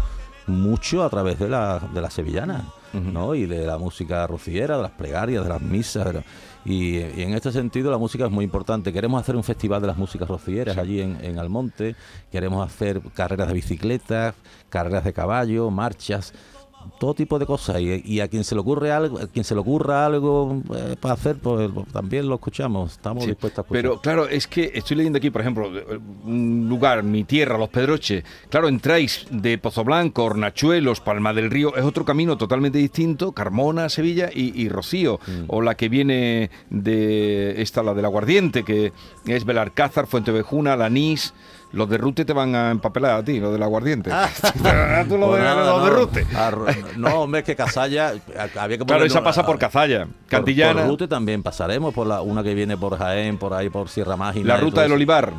mucho 0.49 1.05
a 1.05 1.11
través 1.11 1.39
de 1.39 1.49
la, 1.49 1.79
de 1.93 2.01
la 2.01 2.11
sevillana, 2.11 2.65
¿no? 2.93 3.35
Y 3.35 3.47
de 3.47 3.67
la 3.67 3.79
música 3.79 4.27
rociera, 4.27 4.77
de 4.77 4.83
las 4.83 4.93
plegarias, 4.93 5.43
de 5.45 5.49
las 5.51 5.61
misas. 5.63 6.05
de 6.07 6.13
la- 6.15 6.25
y, 6.65 6.99
y 6.99 7.23
en 7.23 7.33
este 7.35 7.53
sentido 7.53 7.91
la 7.91 7.99
música 7.99 8.25
es 8.27 8.31
muy 8.31 8.45
importante. 8.45 8.93
Queremos 8.93 9.21
hacer 9.21 9.37
un 9.37 9.45
festival 9.45 9.81
de 9.81 9.87
las 9.87 9.97
músicas 9.97 10.29
rocieras 10.29 10.77
allí 10.77 11.01
en, 11.01 11.19
en 11.25 11.39
Almonte. 11.39 11.95
Queremos 12.33 12.67
hacer 12.67 13.01
carreras 13.15 13.49
de 13.49 13.55
bicicletas, 13.55 14.35
carreras 14.69 15.05
de 15.05 15.13
caballo, 15.13 15.71
marchas 15.71 16.33
todo 16.99 17.15
tipo 17.15 17.39
de 17.39 17.47
cosas 17.47 17.81
y, 17.81 18.03
y 18.05 18.21
a 18.21 18.29
quien 18.29 18.45
se 18.45 18.55
le 18.55 18.61
ocurre 18.61 18.91
algo 18.91 19.19
a 19.19 19.27
quien 19.27 19.45
se 19.45 19.55
le 19.55 19.61
ocurra 19.61 20.07
algo 20.07 20.63
eh, 20.75 20.97
para 21.01 21.15
hacer 21.15 21.37
pues 21.37 21.71
también 21.93 22.29
lo 22.29 22.37
escuchamos 22.37 22.93
estamos 22.93 23.25
Sí, 23.25 23.31
dispuestos 23.31 23.59
a 23.59 23.63
escuchar 23.63 23.83
Pero 23.83 24.01
claro, 24.01 24.29
es 24.29 24.47
que 24.47 24.71
estoy 24.75 24.97
leyendo 24.97 25.19
aquí, 25.19 25.31
por 25.31 25.41
ejemplo, 25.41 25.71
un 26.25 26.67
lugar, 26.69 27.03
mi 27.03 27.25
tierra, 27.25 27.59
Los 27.59 27.69
Pedroches. 27.69 28.25
Claro, 28.49 28.69
entráis 28.69 29.27
de 29.31 29.59
Pozo 29.59 29.85
Blanco, 29.85 30.25
Hornachuelos, 30.25 31.01
Palma 31.01 31.33
del 31.33 31.51
Río, 31.51 31.77
es 31.77 31.85
otro 31.85 32.05
camino 32.05 32.37
totalmente 32.37 32.79
distinto, 32.79 33.33
Carmona, 33.33 33.89
Sevilla 33.89 34.31
y, 34.33 34.61
y 34.61 34.69
Rocío. 34.69 35.21
Mm. 35.27 35.45
O 35.49 35.63
la 35.63 35.75
que 35.77 35.89
viene 35.89 36.51
de 36.71 37.61
esta, 37.61 37.83
la 37.83 37.95
del 37.95 38.05
Aguardiente, 38.05 38.65
que 38.65 38.93
es 39.27 39.45
Belarcázar, 39.45 40.07
Fuentevejuna, 40.07 40.77
Lanís. 40.77 41.35
Los 41.73 41.89
de 41.91 41.99
Rute 41.99 42.25
te 42.25 42.33
van 42.33 42.55
a 42.55 42.71
empapelar 42.71 43.19
a 43.19 43.23
ti, 43.25 43.39
los 43.41 43.53
del 43.53 43.63
Aguardiente. 43.63 44.11
Tú 45.09 45.19
lo 45.19 45.29
Pues 45.29 45.39
de, 45.41 45.45
nada, 45.47 45.89
los 45.89 46.13
de 46.13 46.25
no. 46.97 47.09
No 47.11 47.21
hombre 47.21 47.41
es 47.41 47.47
que 47.47 47.55
Casalla 47.57 48.13
había 48.59 48.79
que 48.79 48.87
Claro, 48.87 49.05
esa 49.05 49.23
pasa 49.23 49.45
por 49.45 49.57
a- 49.57 49.59
Cazalla, 49.59 50.07
por- 50.07 50.15
Cantillana. 50.29 50.81
por 50.83 50.91
Rute 50.91 51.09
también 51.09 51.43
pasaremos 51.43 51.93
por 51.93 52.07
la 52.07 52.23
una 52.23 52.43
que 52.43 52.55
viene 52.55 52.77
por 52.77 52.97
Jaén 52.99 53.37
por 53.39 53.53
ahí 53.53 53.69
por 53.69 53.89
Sierra 53.89 54.17
Mágina 54.17 54.55
La 54.55 54.57
ruta 54.61 54.77
todo 54.77 54.83
del. 54.85 54.93
Olivar. 54.93 55.33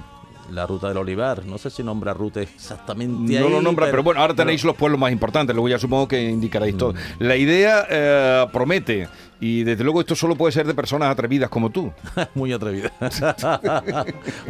la 0.51 0.65
ruta 0.65 0.87
del 0.87 0.97
Olivar 0.97 1.45
no 1.45 1.57
sé 1.59 1.69
si 1.69 1.83
nombra 1.83 2.13
Rute 2.13 2.41
exactamente 2.43 3.39
No 3.39 3.45
ahí, 3.47 3.51
lo 3.51 3.61
nombra, 3.61 3.87
pero, 3.89 4.01
bueno, 4.03 4.19
ahora 4.21 4.33
pero- 4.33 4.45
tenéis 4.45 4.63
los 4.63 4.75
pueblos 4.75 4.99
más 4.99 5.11
importantes, 5.11 5.55
luego 5.55 5.69
ya 5.69 5.77
supongo 5.79 6.07
que 6.07 6.21
indicaréis 6.23 6.77
todo. 6.77 6.93
Mm. 6.93 6.97
La 7.19 7.35
idea 7.35 7.85
eh, 7.89 8.47
promete, 8.53 9.07
Y 9.41 9.63
desde 9.63 9.83
luego 9.85 10.01
esto 10.01 10.15
solo 10.15 10.35
puede 10.35 10.51
ser 10.51 10.67
de 10.67 10.73
personas 10.73 11.09
atrevidas 11.09 11.49
como 11.49 11.69
tú. 11.69 11.93
Muy 12.35 12.51
atrevida. 12.51 12.91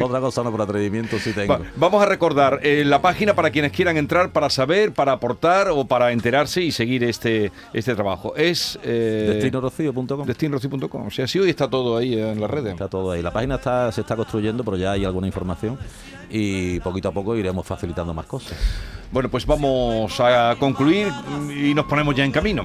Otra 0.02 0.20
cosa 0.20 0.44
no 0.44 0.52
por 0.52 0.62
atrevimiento 0.62 1.20
sí 1.20 1.34
tengo. 1.34 1.54
Va- 1.54 1.62
vamos 1.76 2.02
a 2.02 2.06
recordar 2.06 2.60
eh, 2.64 2.84
la 2.86 3.02
página 3.02 3.34
para 3.36 3.52
quienes 3.52 3.72
quieran 3.72 3.98
entrar 3.98 4.32
para 4.32 4.50
saber, 4.50 4.92
para 4.94 5.12
aportar 5.14 5.70
o 5.70 5.86
para 5.86 6.12
enterarse 6.12 6.62
y 6.62 6.72
seguir 6.72 7.04
este, 7.04 7.52
este 7.74 7.94
trabajo. 7.96 8.36
Es 8.36 8.80
eh, 8.84 9.32
Destinorocío.com. 9.36 10.26
destinorocío.com. 10.26 11.08
O 11.08 11.12
sea, 11.12 11.28
sí, 11.28 11.40
hoy 11.40 11.50
está 11.50 11.70
todo 11.70 11.98
ahí 11.98 12.20
en 12.20 12.40
las 12.42 12.50
redes. 12.50 12.74
Está 12.74 12.88
todo 12.88 13.12
ahí. 13.12 13.22
La 13.22 13.32
página 13.32 13.56
está, 13.56 13.92
se 13.92 14.02
está 14.02 14.16
construyendo, 14.16 14.64
pero 14.64 14.78
ya 14.78 14.92
hay 14.94 15.06
alguna 15.06 15.28
información 15.28 15.78
y 16.30 16.80
poquito 16.82 17.10
a 17.10 17.12
poco 17.12 17.36
iremos 17.36 17.66
facilitando 17.66 18.14
más 18.14 18.26
cosas. 18.26 18.58
Bueno, 19.12 19.28
pues 19.28 19.44
vamos 19.48 20.20
a 20.20 20.56
concluir 20.60 21.08
y 21.50 21.74
nos 21.74 21.86
ponemos 21.86 22.16
ya 22.16 22.24
en 22.24 22.32
camino. 22.32 22.64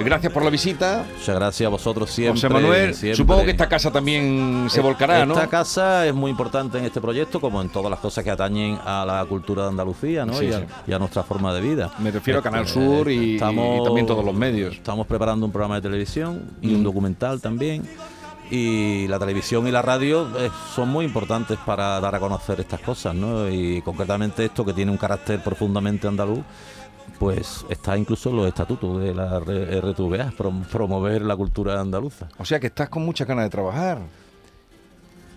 Gracias 0.00 0.32
por 0.32 0.42
la 0.42 0.48
visita. 0.48 1.04
Muchas 1.18 1.36
gracias 1.36 1.66
a 1.66 1.68
vosotros 1.70 2.10
siempre. 2.10 2.40
José 2.40 2.48
Manuel, 2.48 2.94
siempre. 2.94 3.14
supongo 3.16 3.44
que 3.44 3.50
esta 3.50 3.68
casa 3.68 3.90
también 3.90 4.68
se 4.70 4.80
volcará, 4.80 5.26
¿no? 5.26 5.34
Esta 5.34 5.48
casa 5.48 6.06
es 6.06 6.14
muy 6.14 6.30
importante 6.30 6.78
en 6.78 6.86
este 6.86 6.98
proyecto, 6.98 7.42
como 7.42 7.60
en 7.60 7.68
todas 7.68 7.90
las 7.90 8.00
cosas 8.00 8.24
que 8.24 8.30
atañen 8.30 8.78
a 8.86 9.04
la 9.04 9.22
cultura 9.26 9.64
de 9.64 9.68
Andalucía 9.68 10.24
¿no? 10.24 10.32
Sí, 10.32 10.46
y, 10.46 10.52
a, 10.52 10.60
sí. 10.60 10.64
y 10.86 10.92
a 10.94 10.98
nuestra 10.98 11.22
forma 11.24 11.52
de 11.52 11.60
vida. 11.60 11.90
Me 11.98 12.10
refiero 12.10 12.38
a 12.38 12.40
Este, 12.40 12.50
Canal 12.50 12.66
Sur 12.66 13.10
y- 13.10 13.34
y 13.34 13.38
también 13.38 14.06
todos 14.06 14.24
los 14.24 14.34
medios. 14.34 14.74
Estamos 14.74 15.06
preparando 15.06 15.44
un 15.44 15.52
programa 15.52 15.74
de 15.74 15.82
televisión 15.82 16.42
y 16.62 16.68
Mm. 16.68 16.76
un 16.76 16.84
documental 16.84 17.40
también. 17.42 17.82
Y 18.54 19.08
la 19.08 19.18
televisión 19.18 19.66
y 19.66 19.70
la 19.70 19.80
radio 19.80 20.28
eh, 20.38 20.50
son 20.74 20.90
muy 20.90 21.06
importantes 21.06 21.56
para 21.64 21.98
dar 22.00 22.14
a 22.14 22.20
conocer 22.20 22.60
estas 22.60 22.80
cosas, 22.80 23.14
¿no? 23.14 23.48
Y 23.48 23.80
concretamente 23.80 24.44
esto 24.44 24.62
que 24.62 24.74
tiene 24.74 24.90
un 24.90 24.98
carácter 24.98 25.42
profundamente 25.42 26.06
andaluz, 26.06 26.40
pues 27.18 27.64
está 27.70 27.96
incluso 27.96 28.28
en 28.28 28.36
los 28.36 28.46
estatutos 28.46 29.00
de 29.00 29.14
la 29.14 29.38
RTVA, 29.40 30.32
prom- 30.36 30.66
promover 30.66 31.22
la 31.22 31.34
cultura 31.34 31.80
andaluza. 31.80 32.28
O 32.38 32.44
sea 32.44 32.60
que 32.60 32.66
estás 32.66 32.90
con 32.90 33.04
muchas 33.06 33.26
ganas 33.26 33.44
de 33.46 33.50
trabajar. 33.50 33.98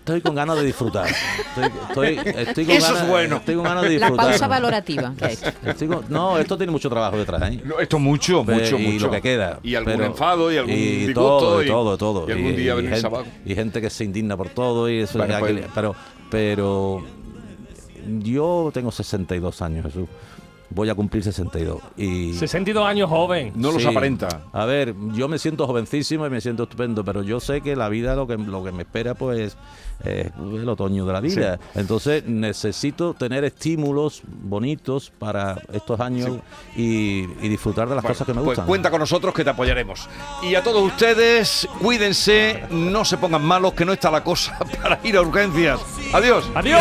Estoy 0.06 0.20
con 0.20 0.36
ganas 0.36 0.56
de 0.56 0.64
disfrutar. 0.64 1.08
Estoy, 1.08 2.14
estoy- 2.14 2.32
estoy 2.36 2.64
con 2.64 2.74
Eso 2.76 2.86
es 2.86 2.92
ganas, 2.92 3.08
bueno. 3.08 3.36
Estoy 3.38 3.54
con 3.56 3.64
ganas 3.64 3.82
de 3.82 3.88
La 3.98 4.06
disfrutar. 4.06 4.26
pausa 4.28 4.46
valorativa. 4.46 5.12
Estoy 5.64 5.88
con- 5.88 6.04
no, 6.08 6.38
esto 6.38 6.56
tiene 6.56 6.70
mucho 6.70 6.88
trabajo 6.88 7.16
detrás. 7.18 7.42
¿eh? 7.50 7.60
No, 7.64 7.80
Esto 7.80 7.98
mucho, 7.98 8.44
Pe- 8.44 8.54
mucho, 8.54 8.78
y 8.78 8.86
mucho. 8.86 9.06
lo 9.06 9.10
que 9.12 9.20
queda. 9.20 9.58
Y 9.64 9.74
algún 9.74 9.92
pero- 9.94 10.04
enfado 10.06 10.52
y 10.52 10.58
algún 10.58 10.72
y 10.72 10.76
disgusto. 10.76 11.20
todo, 11.20 11.60
y, 11.62 11.64
y 11.64 11.68
todo, 11.68 11.98
todo. 11.98 12.28
Y 12.28 12.32
algún 12.32 12.54
día 12.54 12.72
y 12.72 12.76
venirse 12.76 12.94
gente, 13.00 13.06
abajo. 13.08 13.26
y 13.44 13.54
gente 13.56 13.80
que 13.80 13.90
se 13.90 14.04
indigna 14.04 14.36
por 14.36 14.48
todo 14.50 14.88
y 14.88 15.00
eso. 15.00 15.18
Bueno, 15.18 15.40
pues- 15.40 15.60
que- 15.60 15.66
pero, 15.74 15.96
pero 16.30 17.04
yo 18.20 18.70
tengo 18.72 18.92
62 18.92 19.60
años, 19.60 19.86
Jesús. 19.86 20.06
Voy 20.70 20.88
a 20.90 20.94
cumplir 20.94 21.22
62. 21.22 21.80
Y 21.96 22.32
62 22.34 22.86
años 22.86 23.08
joven. 23.08 23.52
No 23.54 23.70
los 23.72 23.82
Sí. 23.82 23.88
aparenta. 23.88 24.42
A 24.52 24.64
ver, 24.64 24.94
yo 25.12 25.28
me 25.28 25.38
siento 25.38 25.66
jovencísimo 25.66 26.26
y 26.26 26.30
me 26.30 26.40
siento 26.40 26.64
estupendo, 26.64 27.04
pero 27.04 27.22
yo 27.22 27.38
sé 27.40 27.60
que 27.60 27.76
la 27.76 27.88
vida 27.88 28.14
lo 28.16 28.26
que, 28.26 28.36
lo 28.36 28.64
que 28.64 28.72
me 28.72 28.82
espera 28.82 29.14
pues 29.14 29.56
es 30.04 30.32
el 30.38 30.68
otoño 30.68 31.06
de 31.06 31.12
la 31.12 31.20
vida. 31.20 31.58
Entonces 31.74 32.24
necesito 32.26 33.14
tener 33.14 33.44
estímulos 33.44 34.22
bonitos 34.26 35.10
para 35.18 35.56
estos 35.72 36.00
años 36.00 36.38
y, 36.76 37.20
y 37.40 37.48
disfrutar 37.48 37.88
de 37.88 37.94
las 37.94 38.02
Bueno, 38.02 38.14
cosas 38.14 38.26
que 38.26 38.32
me 38.34 38.40
pues 38.40 38.46
gustan. 38.56 38.66
cuenta 38.66 38.90
con 38.90 39.00
nosotros 39.00 39.32
que 39.34 39.44
te 39.44 39.50
apoyaremos. 39.50 40.08
Y 40.42 40.54
a 40.56 40.62
todos 40.62 40.82
ustedes, 40.82 41.68
cuídense, 41.80 42.64
no 42.70 43.04
se 43.04 43.16
pongan 43.18 43.44
malos, 43.44 43.72
que 43.74 43.84
no 43.84 43.92
está 43.92 44.10
la 44.10 44.22
cosa 44.24 44.58
para 44.82 44.98
ir 45.04 45.16
a 45.16 45.22
urgencias. 45.22 45.80
Adiós. 46.12 46.50
Adiós. 46.54 46.80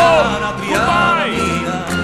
Goodbye. 0.67 1.94